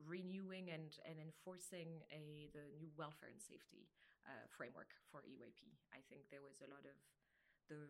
renewing 0.07 0.69
and 0.71 0.97
and 1.07 1.19
enforcing 1.19 2.01
a 2.11 2.49
the 2.53 2.65
new 2.79 2.91
welfare 2.97 3.29
and 3.29 3.41
safety 3.41 3.89
uh, 4.25 4.45
framework 4.49 4.93
for 5.11 5.21
EYP. 5.25 5.73
I 5.93 6.01
think 6.09 6.29
there 6.29 6.43
was 6.43 6.61
a 6.61 6.69
lot 6.69 6.85
of 6.85 6.97
the 7.69 7.89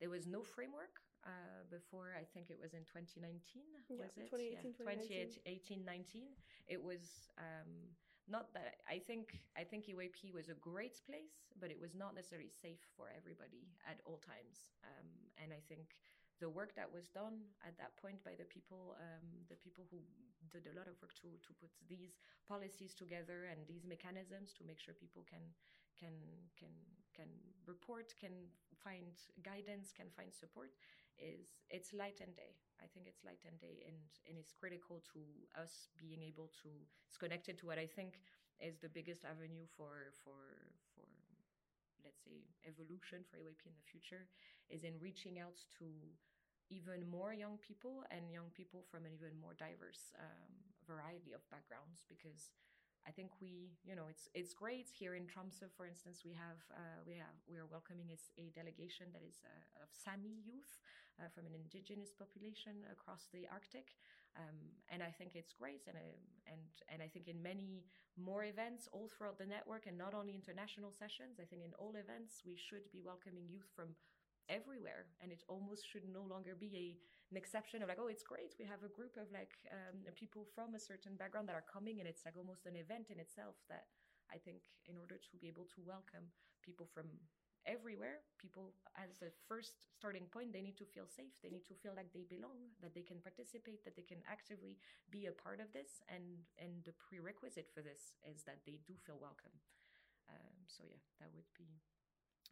there 0.00 0.10
was 0.10 0.26
no 0.26 0.42
framework 0.42 1.02
uh, 1.26 1.66
before. 1.70 2.14
I 2.14 2.22
think 2.22 2.50
it 2.50 2.58
was 2.58 2.74
in 2.74 2.86
2019. 2.86 3.42
Yeah, 3.90 3.98
was 3.98 4.14
it? 4.14 4.30
2018, 4.30 4.54
yeah, 4.54 5.82
2019. 5.82 5.82
2018, 5.82 5.84
19. 5.84 6.38
It 6.70 6.80
was. 6.82 7.30
Um, 7.38 7.90
not 8.28 8.52
that 8.52 8.84
I 8.84 9.00
think 9.00 9.40
I 9.56 9.64
think 9.64 9.88
EYP 9.88 10.36
was 10.36 10.52
a 10.52 10.58
great 10.60 11.00
place, 11.08 11.48
but 11.56 11.72
it 11.72 11.80
was 11.80 11.96
not 11.96 12.12
necessarily 12.12 12.52
safe 12.52 12.84
for 12.92 13.08
everybody 13.08 13.72
at 13.88 14.04
all 14.04 14.20
times. 14.20 14.68
Um, 14.84 15.08
and 15.40 15.48
I 15.48 15.64
think 15.64 15.96
the 16.40 16.48
work 16.48 16.74
that 16.76 16.86
was 16.86 17.08
done 17.10 17.42
at 17.66 17.76
that 17.78 17.96
point 17.98 18.22
by 18.22 18.32
the 18.38 18.46
people, 18.46 18.94
um, 18.98 19.26
the 19.50 19.58
people 19.58 19.84
who 19.90 19.98
did 20.50 20.66
a 20.70 20.74
lot 20.78 20.86
of 20.88 20.96
work 21.02 21.12
to 21.20 21.28
to 21.42 21.52
put 21.58 21.70
these 21.88 22.16
policies 22.46 22.94
together 22.94 23.50
and 23.50 23.66
these 23.66 23.84
mechanisms 23.84 24.54
to 24.56 24.64
make 24.64 24.78
sure 24.80 24.94
people 24.94 25.26
can 25.26 25.42
can 25.98 26.14
can 26.54 26.70
can 27.14 27.28
report, 27.66 28.14
can 28.20 28.32
find 28.78 29.18
guidance, 29.42 29.90
can 29.90 30.06
find 30.14 30.30
support, 30.32 30.70
is 31.18 31.58
it's 31.70 31.92
light 31.92 32.22
and 32.22 32.34
day. 32.38 32.54
I 32.78 32.86
think 32.86 33.10
it's 33.10 33.26
light 33.26 33.42
and 33.42 33.58
day, 33.58 33.82
and 33.82 33.98
and 34.30 34.38
it's 34.38 34.54
critical 34.54 35.02
to 35.12 35.20
us 35.58 35.90
being 35.98 36.22
able 36.22 36.48
to. 36.62 36.70
It's 37.06 37.18
connected 37.18 37.58
to 37.58 37.66
what 37.66 37.78
I 37.78 37.86
think 37.86 38.22
is 38.62 38.78
the 38.78 38.88
biggest 38.88 39.24
avenue 39.26 39.66
for 39.66 40.14
for 40.22 40.70
for 40.94 41.06
let's 42.08 42.24
say 42.24 42.40
evolution 42.64 43.20
for 43.28 43.36
EYP 43.36 43.68
in 43.68 43.76
the 43.76 43.84
future 43.84 44.24
is 44.72 44.80
in 44.80 44.96
reaching 44.96 45.36
out 45.36 45.60
to 45.76 45.84
even 46.72 47.04
more 47.04 47.36
young 47.36 47.60
people 47.60 48.00
and 48.08 48.32
young 48.32 48.48
people 48.56 48.80
from 48.88 49.04
an 49.04 49.12
even 49.12 49.36
more 49.36 49.52
diverse 49.60 50.16
um, 50.16 50.52
variety 50.88 51.36
of 51.36 51.44
backgrounds 51.52 52.00
because 52.08 52.48
I 53.08 53.12
think 53.12 53.32
we, 53.40 53.72
you 53.88 53.96
know, 53.96 54.04
it's 54.12 54.28
it's 54.36 54.52
great 54.52 54.88
here 54.92 55.14
in 55.16 55.24
Tromsø, 55.24 55.64
for 55.72 55.88
instance. 55.88 56.28
We 56.28 56.34
have 56.36 56.60
uh, 56.68 57.00
we 57.08 57.16
have 57.16 57.36
we 57.48 57.56
are 57.56 57.64
welcoming 57.64 58.12
a, 58.12 58.18
a 58.36 58.52
delegation 58.52 59.08
that 59.16 59.24
is 59.24 59.40
uh, 59.48 59.84
of 59.84 59.88
Sami 59.92 60.44
youth 60.44 60.76
uh, 61.16 61.28
from 61.32 61.48
an 61.48 61.54
indigenous 61.56 62.12
population 62.12 62.84
across 62.92 63.32
the 63.32 63.48
Arctic, 63.48 63.96
um, 64.38 64.58
and 64.88 65.02
I 65.02 65.10
think 65.10 65.34
it's 65.34 65.52
great. 65.52 65.82
And 65.86 65.96
uh, 65.96 66.16
and 66.46 66.62
and 66.88 67.02
I 67.02 67.08
think 67.08 67.28
in 67.28 67.42
many 67.42 67.84
more 68.16 68.44
events 68.44 68.88
all 68.92 69.10
throughout 69.10 69.38
the 69.38 69.46
network, 69.46 69.86
and 69.86 69.98
not 69.98 70.14
only 70.14 70.34
international 70.34 70.90
sessions. 70.90 71.38
I 71.42 71.46
think 71.46 71.62
in 71.62 71.74
all 71.78 71.94
events 71.94 72.42
we 72.46 72.56
should 72.56 72.86
be 72.90 73.02
welcoming 73.04 73.46
youth 73.50 73.68
from 73.74 73.94
everywhere 74.48 75.04
and 75.20 75.30
it 75.30 75.44
almost 75.48 75.84
should 75.84 76.08
no 76.08 76.24
longer 76.24 76.56
be 76.56 76.72
a, 76.72 76.88
an 77.30 77.36
exception 77.36 77.82
of 77.82 77.88
like 77.88 78.00
oh 78.00 78.08
it's 78.08 78.24
great 78.24 78.56
we 78.58 78.64
have 78.64 78.80
a 78.80 78.88
group 78.88 79.12
of 79.20 79.28
like 79.28 79.52
um, 79.68 80.00
people 80.16 80.48
from 80.56 80.74
a 80.74 80.80
certain 80.80 81.14
background 81.20 81.46
that 81.48 81.54
are 81.54 81.68
coming 81.68 82.00
and 82.00 82.08
it's 82.08 82.24
like 82.24 82.36
almost 82.36 82.64
an 82.64 82.74
event 82.74 83.12
in 83.12 83.20
itself 83.20 83.60
that 83.68 83.84
I 84.32 84.40
think 84.40 84.64
in 84.88 84.96
order 84.96 85.16
to 85.16 85.34
be 85.40 85.48
able 85.48 85.68
to 85.76 85.80
welcome 85.84 86.32
people 86.64 86.88
from 86.92 87.08
everywhere, 87.68 88.24
people 88.40 88.72
as 88.96 89.20
a 89.20 89.28
first 89.46 89.76
starting 89.92 90.24
point, 90.32 90.52
they 90.52 90.64
need 90.64 90.80
to 90.80 90.88
feel 90.88 91.04
safe. 91.04 91.36
They 91.44 91.52
need 91.52 91.68
to 91.68 91.76
feel 91.76 91.92
like 91.92 92.10
they 92.16 92.24
belong, 92.24 92.72
that 92.80 92.94
they 92.96 93.04
can 93.04 93.20
participate, 93.20 93.84
that 93.84 93.94
they 93.94 94.08
can 94.08 94.24
actively 94.24 94.80
be 95.12 95.28
a 95.28 95.36
part 95.36 95.60
of 95.60 95.68
this. 95.76 96.00
And 96.08 96.48
and 96.56 96.82
the 96.88 96.96
prerequisite 96.96 97.68
for 97.68 97.84
this 97.84 98.16
is 98.24 98.42
that 98.48 98.64
they 98.64 98.80
do 98.88 98.96
feel 99.04 99.20
welcome. 99.20 99.52
Um, 100.32 100.56
so 100.66 100.82
yeah, 100.88 101.04
that 101.20 101.28
would 101.36 101.48
be 101.56 101.68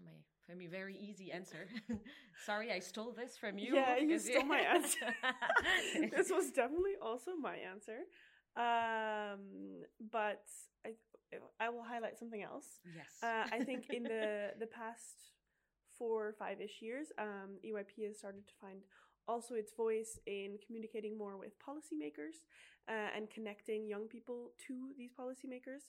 my 0.05 0.13
for 0.47 0.55
me 0.55 0.67
very 0.67 0.97
easy 0.97 1.33
answer. 1.33 1.69
Sorry, 2.47 2.73
I 2.73 2.79
stole 2.79 3.13
this 3.13 3.37
from 3.37 3.59
you. 3.59 3.75
Yeah, 3.75 3.97
you 3.99 4.19
stole 4.19 4.45
my 4.45 4.61
answer. 4.77 5.15
this 6.17 6.31
was 6.31 6.51
definitely 6.51 6.95
also 7.03 7.35
my 7.35 7.57
answer. 7.57 8.07
Um, 8.57 9.85
but 10.11 10.45
I, 10.87 10.91
I 11.61 11.69
will 11.69 11.83
highlight 11.83 12.19
something 12.19 12.43
else. 12.43 12.81
yes. 12.97 13.07
Uh, 13.23 13.47
I 13.53 13.65
think 13.65 13.91
in 13.91 14.03
the 14.03 14.53
the 14.61 14.67
past 14.67 15.35
four 15.99 16.27
or 16.27 16.33
five 16.33 16.61
ish 16.61 16.81
years, 16.81 17.09
um, 17.19 17.59
EYP 17.65 18.07
has 18.07 18.19
started 18.19 18.47
to 18.47 18.55
find 18.61 18.81
also 19.29 19.55
its 19.55 19.73
voice 19.75 20.19
in 20.27 20.57
communicating 20.65 21.19
more 21.19 21.37
with 21.37 21.59
policymakers 21.59 22.45
uh, 22.89 23.11
and 23.17 23.29
connecting 23.31 23.89
young 23.89 24.07
people 24.07 24.53
to 24.67 24.93
these 24.97 25.11
policymakers. 25.13 25.85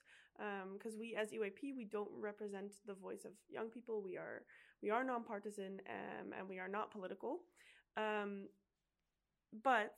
Because 0.73 0.97
we, 0.97 1.15
as 1.15 1.31
EYP, 1.31 1.75
we 1.75 1.85
don't 1.85 2.11
represent 2.19 2.73
the 2.85 2.93
voice 2.93 3.25
of 3.25 3.31
young 3.49 3.69
people. 3.69 4.03
We 4.03 4.17
are 4.17 4.43
we 4.83 4.91
are 4.91 5.03
nonpartisan 5.03 5.81
um, 5.89 6.33
and 6.37 6.47
we 6.47 6.59
are 6.59 6.67
not 6.67 6.91
political. 6.91 7.39
Um, 7.95 8.47
but 9.63 9.95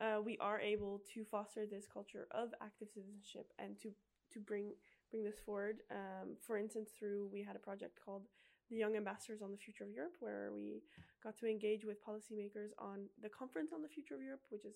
uh, 0.00 0.20
we 0.24 0.38
are 0.38 0.60
able 0.60 1.00
to 1.14 1.24
foster 1.24 1.66
this 1.66 1.86
culture 1.92 2.26
of 2.30 2.50
active 2.62 2.88
citizenship 2.94 3.52
and 3.58 3.78
to 3.80 3.90
to 4.32 4.40
bring 4.40 4.72
bring 5.10 5.24
this 5.24 5.40
forward. 5.44 5.82
Um, 5.90 6.36
for 6.40 6.56
instance, 6.56 6.90
through 6.96 7.28
we 7.32 7.42
had 7.42 7.56
a 7.56 7.58
project 7.58 7.98
called 8.04 8.22
the 8.70 8.76
Young 8.76 8.96
Ambassadors 8.96 9.42
on 9.42 9.50
the 9.50 9.58
Future 9.58 9.84
of 9.84 9.90
Europe, 9.90 10.14
where 10.20 10.52
we 10.54 10.82
got 11.22 11.36
to 11.38 11.46
engage 11.46 11.84
with 11.84 12.04
policymakers 12.04 12.70
on 12.78 13.06
the 13.20 13.28
conference 13.28 13.72
on 13.74 13.82
the 13.82 13.88
future 13.88 14.14
of 14.14 14.22
Europe, 14.22 14.42
which 14.50 14.64
is 14.64 14.74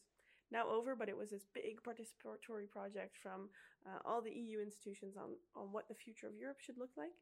now 0.51 0.69
over, 0.69 0.97
but 0.97 1.09
it 1.09 1.17
was 1.17 1.31
this 1.31 1.47
big 1.55 1.81
participatory 1.83 2.69
project 2.69 3.17
from 3.23 3.49
uh, 3.87 3.99
all 4.05 4.21
the 4.21 4.33
EU 4.33 4.61
institutions 4.61 5.17
on 5.17 5.31
on 5.55 5.73
what 5.73 5.89
the 5.89 5.95
future 5.95 6.27
of 6.27 6.35
Europe 6.37 6.61
should 6.61 6.79
look 6.79 6.91
like. 6.97 7.15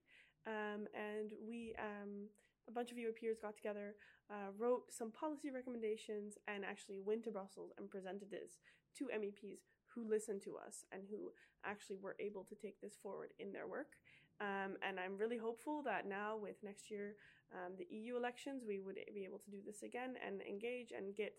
Um, 0.46 0.86
and 0.94 1.30
we, 1.46 1.74
um, 1.78 2.26
a 2.68 2.72
bunch 2.72 2.90
of 2.90 2.96
EYPers 2.96 3.40
got 3.40 3.57
together, 3.57 3.94
uh, 4.31 4.51
wrote 4.59 4.85
some 4.90 5.11
policy 5.11 5.51
recommendations, 5.51 6.38
and 6.48 6.64
actually 6.64 7.01
went 7.01 7.25
to 7.25 7.31
Brussels 7.31 7.72
and 7.79 7.90
presented 7.90 8.31
this 8.31 8.59
to 8.98 9.09
MEPs 9.09 9.66
who 9.94 10.09
listened 10.09 10.42
to 10.42 10.57
us 10.57 10.85
and 10.92 11.03
who 11.11 11.33
actually 11.64 11.98
were 12.01 12.16
able 12.18 12.44
to 12.44 12.55
take 12.55 12.81
this 12.81 12.96
forward 13.03 13.31
in 13.38 13.53
their 13.53 13.66
work. 13.66 13.98
Um, 14.40 14.77
and 14.83 14.98
I'm 14.98 15.18
really 15.18 15.38
hopeful 15.38 15.83
that 15.85 16.09
now, 16.09 16.37
with 16.37 16.57
next 16.62 16.90
year, 16.90 17.14
um, 17.53 17.77
the 17.77 17.87
EU 17.94 18.16
elections, 18.16 18.64
we 18.66 18.81
would 18.81 18.96
be 19.14 19.25
able 19.25 19.38
to 19.38 19.51
do 19.51 19.61
this 19.64 19.83
again 19.83 20.16
and 20.25 20.40
engage 20.42 20.92
and 20.96 21.14
get 21.14 21.35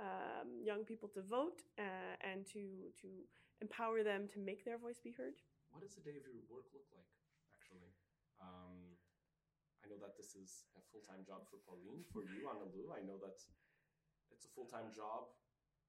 um, 0.00 0.58
young 0.58 0.84
people 0.84 1.08
to 1.14 1.22
vote 1.22 1.62
uh, 1.78 2.14
and 2.20 2.44
to 2.52 2.90
to 3.00 3.08
empower 3.60 4.02
them 4.02 4.26
to 4.34 4.42
make 4.42 4.64
their 4.64 4.76
voice 4.76 4.98
be 4.98 5.14
heard. 5.14 5.38
What 5.70 5.86
does 5.86 5.96
a 5.96 6.02
day 6.02 6.18
of 6.18 6.26
your 6.26 6.42
work 6.50 6.66
look 6.74 6.84
like, 6.92 7.08
actually? 7.54 7.94
Know 9.92 10.08
that 10.08 10.16
this 10.16 10.32
is 10.40 10.64
a 10.72 10.80
full 10.88 11.04
time 11.04 11.20
job 11.28 11.44
for 11.52 11.60
Pauline. 11.68 12.00
For 12.16 12.24
you, 12.24 12.48
Annelou, 12.48 12.96
I 12.96 13.04
know 13.04 13.20
that 13.20 13.36
it's 14.32 14.48
a 14.48 14.52
full 14.56 14.64
time 14.64 14.88
job, 14.96 15.28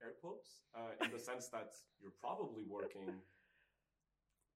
air 0.03 0.19
quotes, 0.19 0.67
uh, 0.75 0.91
in 0.99 1.07
the 1.07 1.23
sense 1.23 1.47
that 1.55 1.71
you're 2.03 2.19
probably 2.19 2.67
working 2.67 3.23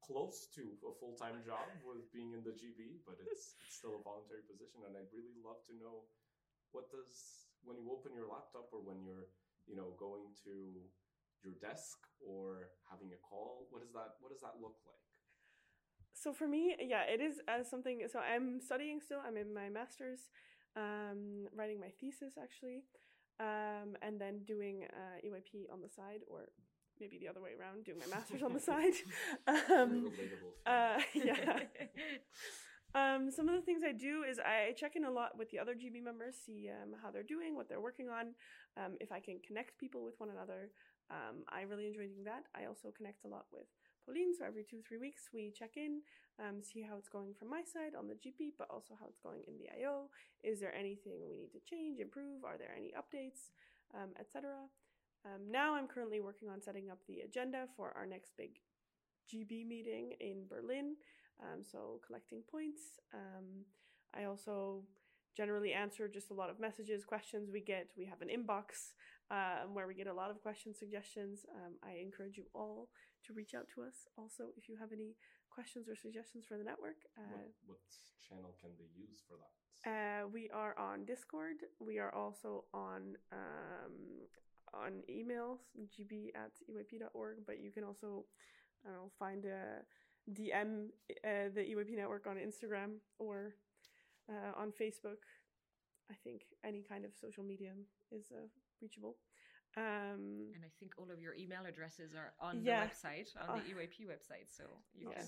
close 0.03 0.51
to 0.59 0.67
a 0.83 0.91
full 0.99 1.15
time 1.15 1.39
job 1.47 1.63
with 1.87 2.11
being 2.11 2.35
in 2.35 2.43
the 2.43 2.51
GB, 2.59 3.07
but 3.07 3.15
it's, 3.23 3.55
it's 3.63 3.79
still 3.79 3.95
a 3.95 4.03
voluntary 4.03 4.43
position. 4.43 4.83
And 4.83 4.99
I'd 4.99 5.15
really 5.15 5.39
love 5.39 5.63
to 5.71 5.73
know 5.79 6.11
what 6.75 6.91
does, 6.91 7.47
when 7.63 7.79
you 7.79 7.87
open 7.87 8.11
your 8.11 8.27
laptop 8.27 8.67
or 8.75 8.83
when 8.83 8.99
you're, 8.99 9.31
you 9.63 9.79
know, 9.79 9.95
going 9.95 10.27
to 10.43 10.75
your 11.39 11.55
desk 11.63 12.03
or 12.19 12.75
having 12.91 13.15
a 13.15 13.19
call, 13.23 13.71
what 13.71 13.79
does 13.79 13.95
that, 13.95 14.19
what 14.19 14.35
does 14.35 14.43
that 14.43 14.59
look 14.59 14.75
like? 14.83 15.06
So 16.21 16.33
for 16.33 16.47
me 16.47 16.75
yeah 16.79 17.03
it 17.03 17.21
is 17.21 17.39
as 17.47 17.69
something 17.69 18.01
so 18.11 18.19
i'm 18.19 18.59
studying 18.59 18.99
still 18.99 19.19
i'm 19.25 19.37
in 19.37 19.53
my 19.53 19.69
master's 19.69 20.29
um, 20.75 21.47
writing 21.55 21.79
my 21.79 21.91
thesis 21.99 22.33
actually 22.41 22.83
um, 23.39 23.95
and 24.01 24.19
then 24.19 24.39
doing 24.45 24.85
uh, 24.93 25.25
EYP 25.25 25.71
on 25.71 25.81
the 25.81 25.89
side 25.89 26.21
or 26.27 26.49
maybe 26.99 27.17
the 27.19 27.27
other 27.27 27.41
way 27.41 27.51
around 27.59 27.85
doing 27.85 27.99
my 27.99 28.15
master's 28.15 28.41
on 28.41 28.53
the 28.53 28.59
side. 28.59 28.93
Um, 29.71 30.11
uh, 30.65 30.99
yeah. 31.13 31.59
Um, 32.95 33.29
some 33.29 33.47
of 33.49 33.55
the 33.55 33.61
things 33.61 33.83
i 33.85 33.91
do 33.91 34.23
is 34.23 34.39
i 34.39 34.73
check 34.75 34.95
in 34.95 35.05
a 35.05 35.11
lot 35.11 35.37
with 35.37 35.51
the 35.51 35.59
other 35.59 35.75
gb 35.75 36.01
members 36.01 36.35
see 36.45 36.69
um, 36.69 36.95
how 37.03 37.11
they're 37.11 37.21
doing 37.21 37.55
what 37.55 37.69
they're 37.69 37.81
working 37.81 38.09
on 38.09 38.33
um, 38.77 38.95
if 38.99 39.11
i 39.11 39.19
can 39.19 39.39
connect 39.45 39.77
people 39.77 40.03
with 40.03 40.15
one 40.19 40.29
another 40.29 40.71
um, 41.11 41.43
i 41.49 41.61
really 41.61 41.87
enjoy 41.87 42.07
doing 42.07 42.23
that. 42.25 42.43
I 42.55 42.65
also 42.65 42.89
connect 42.95 43.25
a 43.25 43.27
lot 43.27 43.45
with 43.51 43.67
Pauline. 44.07 44.33
So 44.33 44.45
every 44.45 44.63
two, 44.63 44.79
three 44.87 44.97
weeks, 44.97 45.29
we 45.33 45.51
check 45.51 45.75
in, 45.75 46.01
um, 46.39 46.63
see 46.63 46.81
how 46.81 46.95
it's 46.97 47.09
going 47.09 47.33
from 47.37 47.49
my 47.49 47.61
side 47.61 47.91
on 47.97 48.07
the 48.07 48.15
GB, 48.15 48.55
but 48.57 48.67
also 48.71 48.95
how 48.99 49.07
it's 49.07 49.19
going 49.19 49.43
in 49.47 49.57
the 49.57 49.67
IO. 49.77 50.09
Is 50.43 50.59
there 50.59 50.73
anything 50.73 51.19
we 51.27 51.35
need 51.35 51.51
to 51.51 51.59
change, 51.67 51.99
improve? 51.99 52.45
Are 52.45 52.57
there 52.57 52.73
any 52.75 52.93
updates, 52.95 53.51
um, 53.93 54.15
etc. 54.19 54.55
Um, 55.25 55.51
now 55.51 55.75
I'm 55.75 55.87
currently 55.87 56.21
working 56.21 56.47
on 56.49 56.61
setting 56.61 56.89
up 56.89 56.99
the 57.07 57.19
agenda 57.19 57.65
for 57.75 57.91
our 57.97 58.05
next 58.05 58.31
big 58.37 58.59
GB 59.27 59.67
meeting 59.67 60.13
in 60.21 60.45
Berlin. 60.47 60.95
Um, 61.41 61.63
so 61.63 61.99
collecting 62.05 62.41
points. 62.49 62.81
Um, 63.13 63.65
I 64.15 64.23
also 64.23 64.83
generally 65.35 65.73
answer 65.73 66.07
just 66.07 66.31
a 66.31 66.33
lot 66.33 66.49
of 66.49 66.59
messages, 66.59 67.03
questions 67.03 67.49
we 67.51 67.61
get. 67.61 67.89
We 67.97 68.05
have 68.05 68.21
an 68.21 68.29
inbox 68.29 68.93
um, 69.31 69.73
where 69.73 69.87
we 69.87 69.93
get 69.93 70.07
a 70.07 70.13
lot 70.13 70.31
of 70.31 70.41
question 70.41 70.73
suggestions. 70.73 71.45
Um, 71.55 71.73
I 71.83 71.99
encourage 72.01 72.37
you 72.37 72.45
all 72.53 72.89
to 73.25 73.33
reach 73.33 73.53
out 73.53 73.67
to 73.75 73.83
us 73.83 74.07
also 74.17 74.49
if 74.57 74.69
you 74.69 74.77
have 74.77 74.91
any 74.91 75.15
questions 75.49 75.89
or 75.89 75.95
suggestions 75.95 76.45
for 76.47 76.57
the 76.57 76.63
network. 76.63 76.97
Uh, 77.17 77.49
what, 77.65 77.77
what 77.77 77.79
channel 78.27 78.55
can 78.61 78.71
they 78.77 78.89
use 78.95 79.23
for 79.27 79.35
that? 79.37 79.51
uh, 79.87 80.27
we 80.27 80.49
are 80.53 80.77
on 80.77 81.05
Discord. 81.05 81.57
We 81.79 81.99
are 81.99 82.13
also 82.13 82.65
on 82.73 83.15
um, 83.31 84.27
on 84.73 85.01
emails, 85.09 85.59
gb 85.79 86.29
at 86.35 86.51
eyp.org, 86.69 87.37
but 87.45 87.61
you 87.61 87.71
can 87.71 87.83
also 87.83 88.25
I 88.85 88.89
don't 88.89 88.97
know, 88.97 89.11
find 89.17 89.45
a 89.45 89.83
DM 90.31 90.87
uh, 91.23 91.49
the 91.53 91.61
EYP 91.61 91.95
network 91.95 92.27
on 92.27 92.35
Instagram 92.35 92.95
or 93.17 93.55
uh, 94.29 94.59
on 94.59 94.71
Facebook. 94.71 95.23
I 96.09 96.15
think 96.23 96.43
any 96.63 96.81
kind 96.83 97.03
of 97.05 97.11
social 97.19 97.43
medium 97.43 97.85
is 98.11 98.31
uh, 98.31 98.47
reachable. 98.81 99.17
Um, 99.75 100.49
and 100.55 100.63
I 100.63 100.71
think 100.79 100.93
all 100.97 101.11
of 101.11 101.19
your 101.21 101.33
email 101.35 101.65
addresses 101.67 102.15
are 102.15 102.33
on 102.39 102.63
Yeah. 102.63 102.85
the 102.85 102.87
website, 102.89 103.29
on 103.37 103.59
the 103.59 103.61
Uh, 103.61 103.73
EYP 103.75 104.07
website. 104.07 104.47
So 104.49 104.63
you 104.95 105.07
Yes. 105.09 105.27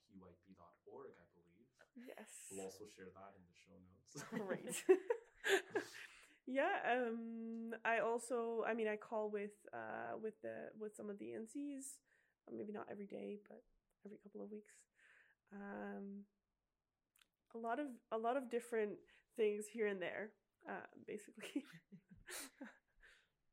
Www.eyp.org, 0.00 1.12
I 1.16 1.26
believe. 1.34 1.68
yes. 1.96 2.30
We'll 2.50 2.64
also 2.66 2.84
share 2.96 3.10
that 3.14 3.34
in 3.36 3.44
the 3.46 3.54
show 3.54 3.76
notes. 3.78 4.24
Great. 4.30 4.84
yeah. 6.46 6.80
Um. 6.90 7.74
I 7.84 7.98
also. 8.00 8.64
I 8.66 8.74
mean, 8.74 8.88
I 8.88 8.96
call 8.96 9.30
with 9.30 9.54
uh 9.72 10.16
with 10.20 10.40
the 10.42 10.70
with 10.78 10.94
some 10.96 11.10
of 11.10 11.18
the 11.18 11.26
NCs. 11.36 11.98
Maybe 12.52 12.72
not 12.72 12.86
every 12.90 13.06
day, 13.06 13.38
but 13.48 13.62
every 14.04 14.18
couple 14.18 14.42
of 14.42 14.50
weeks. 14.50 14.74
Um. 15.52 16.24
A 17.54 17.58
lot 17.58 17.78
of 17.80 17.86
a 18.12 18.18
lot 18.18 18.36
of 18.36 18.50
different 18.50 18.92
things 19.36 19.66
here 19.72 19.86
and 19.86 20.00
there. 20.00 20.30
Uh, 20.68 20.86
basically. 21.06 21.64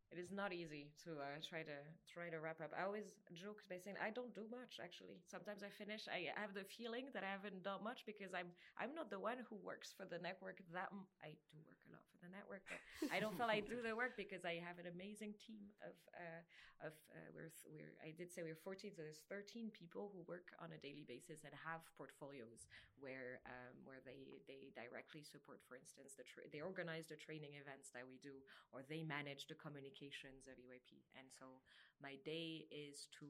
It 0.07 0.19
is 0.23 0.31
not 0.31 0.53
easy 0.55 0.87
to 1.03 1.19
uh, 1.19 1.35
try 1.43 1.67
to 1.67 1.77
try 2.07 2.31
to 2.31 2.39
wrap 2.39 2.63
up. 2.63 2.71
I 2.71 2.87
always 2.87 3.11
joke 3.35 3.59
by 3.67 3.75
saying 3.75 3.99
I 3.99 4.07
don't 4.09 4.31
do 4.31 4.47
much. 4.47 4.79
Actually, 4.79 5.19
sometimes 5.27 5.67
I 5.67 5.69
finish. 5.69 6.07
I 6.07 6.31
have 6.39 6.55
the 6.55 6.63
feeling 6.63 7.11
that 7.11 7.27
I 7.27 7.31
haven't 7.35 7.59
done 7.67 7.83
much 7.83 8.07
because 8.07 8.31
I'm 8.31 8.55
I'm 8.79 8.95
not 8.95 9.11
the 9.11 9.19
one 9.19 9.43
who 9.51 9.59
works 9.59 9.91
for 9.91 10.07
the 10.07 10.15
network. 10.23 10.63
That 10.71 10.95
m- 10.95 11.11
I 11.19 11.35
do 11.51 11.59
work 11.67 11.75
a 11.83 11.91
lot 11.91 12.07
for 12.07 12.23
the 12.23 12.31
network, 12.31 12.63
but 12.71 12.79
I 13.11 13.19
don't 13.19 13.35
feel 13.35 13.51
I 13.51 13.59
do 13.59 13.83
the 13.83 13.99
work 13.99 14.15
because 14.15 14.47
I 14.47 14.63
have 14.63 14.79
an 14.79 14.87
amazing 14.87 15.35
team 15.43 15.67
of 15.83 15.95
uh, 16.15 16.87
of 16.87 16.93
uh, 17.11 17.27
we're 17.35 17.51
we're 17.67 17.91
I 17.99 18.15
did 18.15 18.31
say 18.31 18.47
we're 18.47 18.55
14, 18.63 18.95
so 18.95 19.03
there's 19.03 19.27
13 19.27 19.75
people 19.75 20.07
who 20.15 20.23
work 20.23 20.55
on 20.63 20.71
a 20.71 20.79
daily 20.79 21.03
basis 21.03 21.43
and 21.43 21.51
have 21.67 21.83
portfolios 21.99 22.63
where 22.99 23.43
um, 23.43 23.75
where 23.83 23.99
they 24.07 24.39
they 24.47 24.71
directly 24.71 25.23
support, 25.23 25.59
for 25.67 25.75
instance, 25.75 26.15
the 26.15 26.23
tra- 26.23 26.47
they 26.51 26.63
organize 26.63 27.11
the 27.11 27.19
training 27.19 27.59
events 27.59 27.91
that 27.91 28.07
we 28.07 28.17
do 28.23 28.39
or 28.71 28.81
they 28.87 29.03
manage 29.03 29.47
the 29.47 29.55
of 30.05 30.55
EYP. 30.61 31.01
And 31.17 31.25
so 31.33 31.65
my 32.01 32.21
day 32.23 32.69
is 32.69 33.07
to 33.17 33.25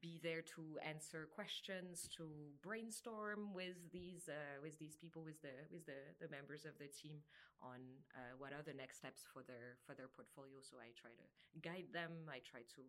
be 0.00 0.20
there 0.22 0.42
to 0.54 0.78
answer 0.86 1.26
questions, 1.34 2.06
to 2.16 2.54
brainstorm 2.62 3.50
with 3.50 3.74
these 3.90 4.30
uh, 4.30 4.62
with 4.62 4.78
these 4.78 4.94
people, 4.94 5.22
with 5.26 5.42
the 5.42 5.66
with 5.72 5.86
the, 5.86 5.98
the 6.22 6.30
members 6.30 6.64
of 6.64 6.78
the 6.78 6.86
team 6.86 7.18
on 7.58 7.82
uh, 8.14 8.38
what 8.38 8.54
are 8.54 8.62
the 8.62 8.74
next 8.74 9.02
steps 9.02 9.26
for 9.26 9.42
their 9.42 9.74
for 9.82 9.98
their 9.98 10.06
portfolio. 10.06 10.62
So 10.62 10.78
I 10.78 10.94
try 10.94 11.10
to 11.10 11.26
guide 11.58 11.90
them. 11.90 12.30
I 12.30 12.38
try 12.46 12.62
to 12.78 12.82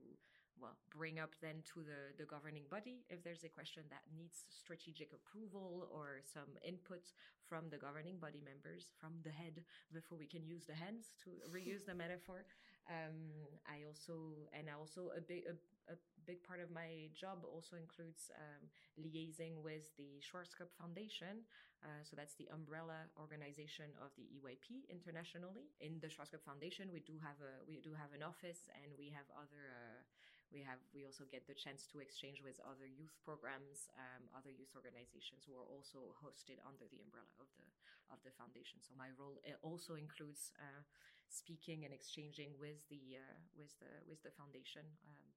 well 0.62 0.78
bring 0.94 1.18
up 1.18 1.34
then 1.42 1.66
to 1.74 1.82
the 1.82 2.14
the 2.22 2.30
governing 2.30 2.70
body 2.70 3.02
if 3.10 3.24
there's 3.24 3.44
a 3.44 3.50
question 3.50 3.82
that 3.90 4.06
needs 4.14 4.46
strategic 4.54 5.10
approval 5.10 5.90
or 5.90 6.22
some 6.22 6.52
input 6.62 7.10
from 7.50 7.70
the 7.74 7.82
governing 7.82 8.22
body 8.22 8.42
members 8.46 8.94
from 9.02 9.18
the 9.26 9.34
head 9.34 9.66
before 9.90 10.18
we 10.18 10.30
can 10.30 10.46
use 10.46 10.70
the 10.70 10.78
hands 10.78 11.10
to 11.26 11.34
reuse 11.50 11.86
the 11.86 11.96
metaphor. 12.04 12.46
Um, 12.90 13.46
I 13.70 13.86
also 13.86 14.34
and 14.50 14.66
I 14.66 14.74
also 14.74 15.14
a 15.14 15.22
big 15.22 15.46
a, 15.46 15.54
a 15.94 15.98
big 16.26 16.42
part 16.42 16.58
of 16.58 16.74
my 16.74 17.10
job 17.14 17.46
also 17.46 17.78
includes 17.78 18.34
um, 18.34 18.66
liaising 18.98 19.62
with 19.62 19.94
the 19.98 20.18
Schwarzkopf 20.26 20.74
Foundation. 20.78 21.46
Uh, 21.80 22.02
so 22.04 22.18
that's 22.18 22.36
the 22.36 22.50
umbrella 22.52 23.08
organization 23.16 23.94
of 24.04 24.12
the 24.20 24.28
EYP 24.36 24.90
internationally. 24.92 25.70
In 25.80 26.02
the 26.02 26.10
Schwarzkopf 26.10 26.44
Foundation, 26.44 26.90
we 26.92 27.00
do 27.06 27.16
have 27.22 27.38
a 27.46 27.62
we 27.70 27.78
do 27.80 27.94
have 27.94 28.12
an 28.18 28.26
office, 28.26 28.68
and 28.74 28.90
we 28.98 29.14
have 29.14 29.30
other. 29.38 29.70
Uh, 29.70 30.02
we 30.50 30.66
have 30.66 30.82
we 30.98 31.06
also 31.06 31.30
get 31.30 31.46
the 31.46 31.54
chance 31.54 31.86
to 31.94 32.02
exchange 32.02 32.42
with 32.42 32.58
other 32.66 32.90
youth 32.90 33.14
programs, 33.22 33.86
um, 34.02 34.26
other 34.34 34.50
youth 34.50 34.74
organizations 34.74 35.46
who 35.46 35.54
are 35.54 35.68
also 35.70 36.18
hosted 36.26 36.58
under 36.66 36.90
the 36.90 36.98
umbrella 37.06 37.30
of 37.38 37.46
the 37.62 37.70
of 38.10 38.18
the 38.26 38.34
foundation. 38.34 38.82
So 38.82 38.98
my 38.98 39.14
role 39.14 39.38
also 39.62 39.94
includes 39.94 40.50
uh, 40.58 40.82
speaking 41.30 41.86
and 41.86 41.94
exchanging 41.94 42.58
with 42.58 42.82
the 42.90 43.22
uh, 43.22 43.38
with 43.56 43.72
the 43.80 43.92
with 44.10 44.22
the 44.26 44.34
foundation. 44.36 44.86
Um, 45.06 45.30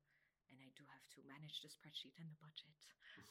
and 0.52 0.60
I 0.60 0.68
do 0.76 0.84
have 0.92 1.06
to 1.16 1.20
manage 1.24 1.64
the 1.64 1.72
spreadsheet 1.72 2.12
and 2.20 2.28
the 2.28 2.36
budget, 2.44 2.76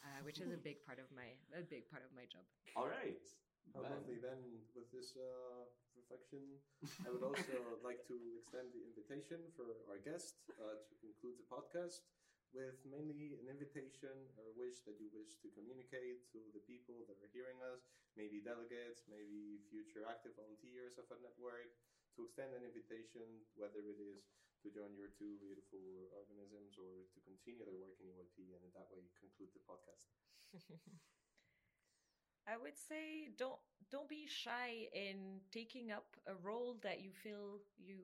uh, 0.01 0.25
which 0.25 0.41
is 0.41 0.49
a 0.49 0.57
big 0.57 0.81
part 0.81 0.97
of 0.97 1.05
my 1.13 1.37
a 1.53 1.61
big 1.61 1.85
part 1.89 2.01
of 2.01 2.09
my 2.17 2.25
job. 2.25 2.45
All 2.73 2.89
right. 2.89 3.21
How 3.77 3.85
Man. 3.85 3.93
lovely. 4.01 4.17
Then, 4.17 4.41
with 4.73 4.89
this 4.89 5.13
uh, 5.13 5.69
reflection, 5.93 6.41
I 7.05 7.13
would 7.13 7.21
also 7.21 7.61
like 7.87 8.01
to 8.09 8.17
extend 8.41 8.73
the 8.73 8.81
invitation 8.81 9.37
for 9.53 9.85
our 9.85 10.01
guest 10.01 10.41
uh, 10.57 10.81
to 10.81 10.93
conclude 10.97 11.37
the 11.37 11.45
podcast 11.45 12.01
with 12.51 12.83
mainly 12.83 13.39
an 13.39 13.47
invitation 13.47 14.11
or 14.35 14.51
wish 14.59 14.83
that 14.83 14.99
you 14.99 15.07
wish 15.15 15.39
to 15.39 15.47
communicate 15.55 16.27
to 16.35 16.39
the 16.51 16.59
people 16.67 17.07
that 17.07 17.15
are 17.23 17.31
hearing 17.31 17.55
us, 17.71 17.87
maybe 18.19 18.43
delegates, 18.43 19.07
maybe 19.07 19.63
future 19.71 20.03
active 20.03 20.35
volunteers 20.35 20.99
of 20.99 21.07
a 21.15 21.17
network, 21.23 21.71
to 22.15 22.25
extend 22.27 22.53
an 22.53 22.63
invitation, 22.65 23.45
whether 23.55 23.79
it 23.81 23.99
is 23.99 24.27
to 24.63 24.69
join 24.69 24.93
your 24.93 25.09
two 25.17 25.41
beautiful 25.41 25.81
organisms 26.13 26.77
or 26.77 27.09
to 27.13 27.19
continue 27.25 27.65
their 27.65 27.77
work 27.81 27.97
in 27.97 28.13
EYP 28.13 28.53
and 28.53 28.61
in 28.61 28.71
that 28.77 28.89
way 28.93 29.01
conclude 29.17 29.49
the 29.53 29.63
podcast. 29.65 30.13
I 32.47 32.57
would 32.57 32.77
say 32.77 33.29
don't 33.37 33.59
don't 33.89 34.09
be 34.09 34.25
shy 34.27 34.87
in 34.93 35.41
taking 35.51 35.91
up 35.91 36.15
a 36.27 36.35
role 36.35 36.77
that 36.81 37.01
you 37.01 37.11
feel 37.11 37.59
you 37.77 37.97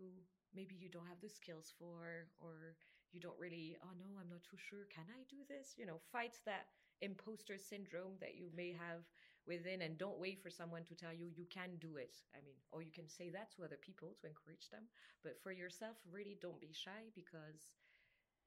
maybe 0.54 0.76
you 0.76 0.90
don't 0.90 1.08
have 1.08 1.22
the 1.22 1.30
skills 1.30 1.74
for 1.78 2.28
or 2.40 2.76
you 3.12 3.20
don't 3.20 3.38
really 3.40 3.78
oh 3.84 3.94
no 3.98 4.06
I'm 4.20 4.30
not 4.30 4.44
too 4.44 4.58
sure 4.58 4.86
can 4.94 5.06
I 5.10 5.24
do 5.30 5.38
this 5.48 5.74
you 5.78 5.86
know 5.86 6.00
fight 6.12 6.40
that 6.46 6.68
imposter 7.02 7.58
syndrome 7.58 8.18
that 8.22 8.36
you 8.36 8.50
may 8.56 8.74
have 8.74 9.06
within 9.48 9.82
and 9.82 9.98
don't 9.98 10.20
wait 10.20 10.42
for 10.42 10.50
someone 10.50 10.84
to 10.86 10.96
tell 10.96 11.14
you 11.14 11.28
you 11.36 11.46
can 11.50 11.78
do 11.80 11.98
it. 11.98 12.18
I 12.36 12.40
mean 12.46 12.58
or 12.72 12.82
you 12.82 12.92
can 12.92 13.08
say 13.10 13.30
that 13.32 13.52
to 13.56 13.64
other 13.64 13.78
people 13.82 14.16
to 14.22 14.28
encourage 14.28 14.70
them. 14.70 14.84
But 15.24 15.42
for 15.42 15.52
yourself 15.52 15.98
really 16.12 16.38
don't 16.42 16.62
be 16.62 16.74
shy 16.74 17.10
because 17.16 17.70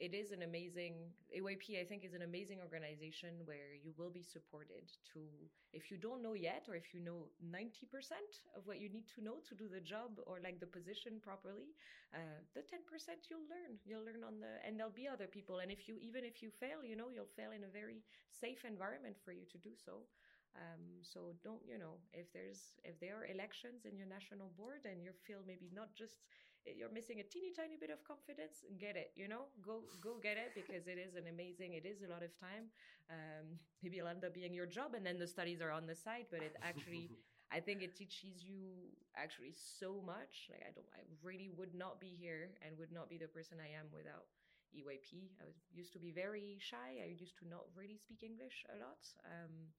it 0.01 0.15
is 0.15 0.33
an 0.33 0.43
amazing 0.43 1.13
EYP 1.29 1.79
I 1.79 1.85
think 1.85 2.05
is 2.05 2.15
an 2.15 2.23
amazing 2.23 2.59
organization 2.61 3.45
where 3.45 3.77
you 3.77 3.93
will 3.99 4.11
be 4.11 4.23
supported 4.23 4.89
to 5.13 5.21
if 5.73 5.91
you 5.91 5.99
don't 5.99 6.23
know 6.23 6.33
yet 6.33 6.65
or 6.69 6.75
if 6.75 6.95
you 6.95 7.01
know 7.01 7.29
90% 7.45 7.85
of 8.57 8.67
what 8.67 8.81
you 8.81 8.89
need 8.89 9.07
to 9.15 9.23
know 9.23 9.37
to 9.47 9.55
do 9.55 9.69
the 9.69 9.81
job 9.81 10.19
or 10.27 10.41
like 10.43 10.59
the 10.59 10.67
position 10.67 11.21
properly 11.21 11.77
uh, 12.15 12.41
the 12.55 12.61
10% 12.61 12.81
you'll 13.29 13.47
learn. 13.47 13.79
You'll 13.85 14.05
learn 14.05 14.25
on 14.27 14.41
the 14.41 14.59
and 14.67 14.79
there'll 14.79 14.91
be 14.91 15.07
other 15.07 15.27
people. 15.29 15.59
And 15.61 15.71
if 15.71 15.87
you 15.87 15.99
even 16.01 16.25
if 16.25 16.43
you 16.43 16.51
fail 16.51 16.83
you 16.83 16.97
know 16.97 17.11
you'll 17.13 17.35
fail 17.37 17.53
in 17.53 17.65
a 17.65 17.69
very 17.71 18.03
safe 18.33 18.65
environment 18.65 19.17
for 19.23 19.33
you 19.33 19.45
to 19.53 19.59
do 19.59 19.71
so 19.77 20.09
um, 20.57 20.83
so 21.03 21.33
don't 21.43 21.63
you 21.67 21.79
know 21.79 21.99
if 22.13 22.33
there's 22.33 22.79
if 22.85 22.99
there 23.01 23.17
are 23.17 23.27
elections 23.27 23.85
in 23.85 23.97
your 23.97 24.07
national 24.07 24.51
board 24.57 24.83
and 24.85 25.03
you 25.03 25.13
feel 25.27 25.39
maybe 25.47 25.71
not 25.75 25.95
just 25.95 26.23
you're 26.67 26.93
missing 26.93 27.21
a 27.21 27.25
teeny 27.25 27.53
tiny 27.57 27.77
bit 27.81 27.89
of 27.91 28.05
confidence 28.05 28.65
get 28.79 28.97
it 28.97 29.13
you 29.17 29.29
know 29.29 29.49
go 29.63 29.81
go 30.01 30.17
get 30.23 30.37
it 30.37 30.53
because 30.55 30.87
it 30.87 30.99
is 30.99 31.15
an 31.17 31.27
amazing 31.29 31.73
it 31.75 31.87
is 31.87 32.03
a 32.03 32.11
lot 32.11 32.23
of 32.23 32.31
time 32.39 32.69
um, 33.11 33.57
maybe 33.83 33.99
it'll 33.99 34.11
end 34.11 34.25
up 34.25 34.35
being 34.35 34.53
your 34.53 34.67
job 34.67 34.95
and 34.95 35.05
then 35.07 35.19
the 35.19 35.27
studies 35.27 35.61
are 35.61 35.71
on 35.71 35.87
the 35.87 35.95
side 35.95 36.27
but 36.31 36.43
it 36.43 36.57
actually 36.63 37.11
i 37.53 37.59
think 37.59 37.83
it 37.83 37.97
teaches 37.97 38.45
you 38.45 38.93
actually 39.17 39.53
so 39.53 40.03
much 40.05 40.51
like 40.51 40.63
i 40.69 40.71
don't 40.75 40.87
i 40.95 41.03
really 41.23 41.49
would 41.57 41.75
not 41.75 42.01
be 42.01 42.13
here 42.19 42.51
and 42.63 42.77
would 42.77 42.93
not 42.93 43.09
be 43.09 43.17
the 43.17 43.29
person 43.29 43.57
i 43.63 43.71
am 43.71 43.87
without 43.93 44.27
EYP. 44.71 45.35
I 45.43 45.45
was 45.47 45.59
used 45.75 45.93
to 45.95 45.99
be 45.99 46.13
very 46.13 46.57
shy. 46.61 47.03
I 47.03 47.11
used 47.19 47.37
to 47.43 47.49
not 47.49 47.67
really 47.75 47.99
speak 47.99 48.23
English 48.23 48.63
a 48.71 48.79
lot. 48.79 49.03
Um, 49.27 49.75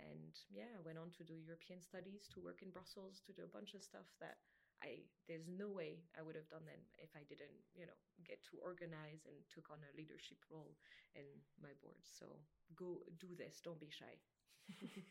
and 0.00 0.32
yeah, 0.48 0.70
I 0.72 0.80
went 0.80 0.96
on 0.96 1.12
to 1.18 1.22
do 1.24 1.36
European 1.36 1.80
studies, 1.80 2.28
to 2.32 2.40
work 2.40 2.64
in 2.64 2.72
Brussels, 2.72 3.20
to 3.26 3.32
do 3.32 3.44
a 3.44 3.52
bunch 3.52 3.74
of 3.74 3.84
stuff 3.84 4.08
that 4.20 4.40
I 4.80 5.04
there's 5.28 5.44
no 5.44 5.68
way 5.68 6.00
I 6.16 6.24
would 6.24 6.34
have 6.34 6.48
done 6.48 6.64
then 6.64 6.80
if 6.96 7.12
I 7.12 7.22
didn't, 7.28 7.52
you 7.76 7.84
know, 7.84 7.98
get 8.24 8.40
to 8.48 8.56
organize 8.64 9.28
and 9.28 9.36
took 9.52 9.68
on 9.68 9.78
a 9.84 9.92
leadership 9.96 10.40
role 10.48 10.72
in 11.14 11.28
my 11.60 11.76
board. 11.84 12.00
So 12.04 12.40
go 12.76 13.04
do 13.20 13.36
this. 13.36 13.60
Don't 13.60 13.80
be 13.80 13.92
shy. 13.92 14.16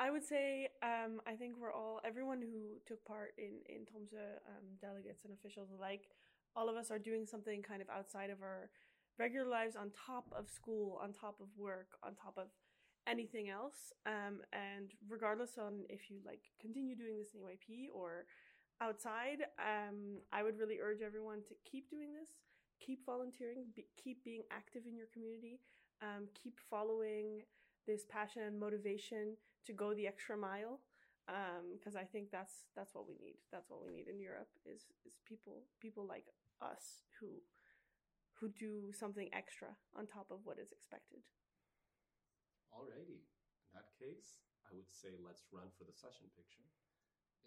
I 0.00 0.10
would 0.10 0.22
say 0.22 0.68
um, 0.82 1.18
I 1.26 1.34
think 1.34 1.58
we're 1.58 1.72
all 1.72 2.00
everyone 2.04 2.38
who 2.38 2.78
took 2.86 3.04
part 3.04 3.34
in 3.38 3.64
in 3.66 3.82
of 3.90 4.38
um, 4.46 4.76
delegates 4.80 5.24
and 5.24 5.32
officials 5.32 5.70
alike. 5.74 6.06
All 6.54 6.68
of 6.68 6.76
us 6.76 6.90
are 6.90 6.98
doing 6.98 7.26
something 7.26 7.62
kind 7.62 7.82
of 7.82 7.88
outside 7.88 8.30
of 8.30 8.42
our 8.42 8.70
regular 9.18 9.48
lives, 9.48 9.74
on 9.74 9.90
top 9.90 10.32
of 10.36 10.48
school, 10.48 10.98
on 11.02 11.12
top 11.12 11.40
of 11.40 11.48
work, 11.56 11.98
on 12.04 12.14
top 12.14 12.38
of 12.38 12.46
anything 13.06 13.48
else. 13.48 13.92
Um, 14.06 14.40
and 14.52 14.92
regardless 15.08 15.58
on 15.58 15.84
if 15.88 16.10
you 16.10 16.18
like 16.24 16.40
continue 16.60 16.96
doing 16.96 17.18
this 17.18 17.34
in 17.34 17.40
EYP 17.40 17.88
or 17.94 18.26
outside, 18.80 19.46
um, 19.58 20.18
I 20.32 20.42
would 20.42 20.58
really 20.58 20.78
urge 20.80 21.02
everyone 21.02 21.42
to 21.48 21.54
keep 21.70 21.90
doing 21.90 22.12
this, 22.12 22.28
keep 22.80 23.04
volunteering, 23.04 23.66
be, 23.74 23.86
keep 24.02 24.24
being 24.24 24.42
active 24.50 24.82
in 24.88 24.96
your 24.96 25.08
community, 25.12 25.60
um, 26.02 26.28
keep 26.40 26.58
following 26.70 27.42
this 27.86 28.04
passion 28.08 28.42
and 28.42 28.58
motivation 28.58 29.36
to 29.66 29.72
go 29.72 29.94
the 29.94 30.06
extra 30.06 30.36
mile. 30.36 30.80
Because 31.76 31.94
I 31.94 32.04
think 32.04 32.30
that's 32.30 32.64
that's 32.74 32.94
what 32.94 33.06
we 33.06 33.14
need. 33.20 33.36
That's 33.52 33.68
what 33.68 33.84
we 33.84 33.92
need 33.92 34.08
in 34.08 34.18
Europe 34.18 34.48
is 34.64 34.86
is 35.04 35.18
people 35.26 35.60
people 35.78 36.06
like 36.06 36.24
us 36.62 37.04
who 37.20 37.26
who 38.40 38.48
do 38.48 38.92
something 38.92 39.28
extra 39.32 39.68
on 39.94 40.06
top 40.06 40.30
of 40.30 40.38
what 40.44 40.58
is 40.58 40.72
expected. 40.72 41.20
Alrighty. 42.72 43.20
In 43.24 43.70
that 43.74 43.92
case, 43.98 44.40
I 44.68 44.74
would 44.76 44.88
say 44.88 45.16
let's 45.20 45.48
run 45.52 45.68
for 45.76 45.84
the 45.84 45.96
session 45.96 46.28
picture. 46.36 46.64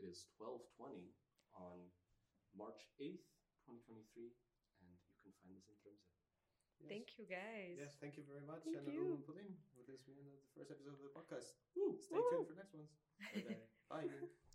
It 0.01 0.09
is 0.09 0.25
1220 0.37 1.13
on 1.53 1.77
March 2.57 2.89
8th, 2.97 3.27
2023, 3.69 4.33
and 4.81 4.89
you 4.89 4.97
can 5.21 5.33
find 5.41 5.53
this 5.55 5.69
in 5.69 5.77
Tromsø. 5.77 5.93
Yes. 6.81 6.89
Thank 6.89 7.09
you, 7.21 7.25
guys. 7.29 7.77
Yes, 7.77 7.93
thank 8.01 8.17
you 8.17 8.25
very 8.25 8.41
much. 8.41 8.65
Thank 8.65 8.81
and 8.81 8.89
uh, 8.89 8.97
you. 8.97 9.05
Lulu 9.05 9.21
Pudding 9.21 9.53
with 9.77 9.85
this 9.85 10.01
being 10.01 10.17
the 10.25 10.41
first 10.57 10.73
episode 10.73 10.97
of 10.97 11.03
the 11.05 11.13
podcast. 11.13 11.53
Woo! 11.77 11.93
Stay 12.01 12.17
tuned 12.17 12.49
for 12.49 12.57
next 12.57 12.73
ones. 12.73 12.89
Bye-bye. 13.37 14.09
Bye. 14.09 14.49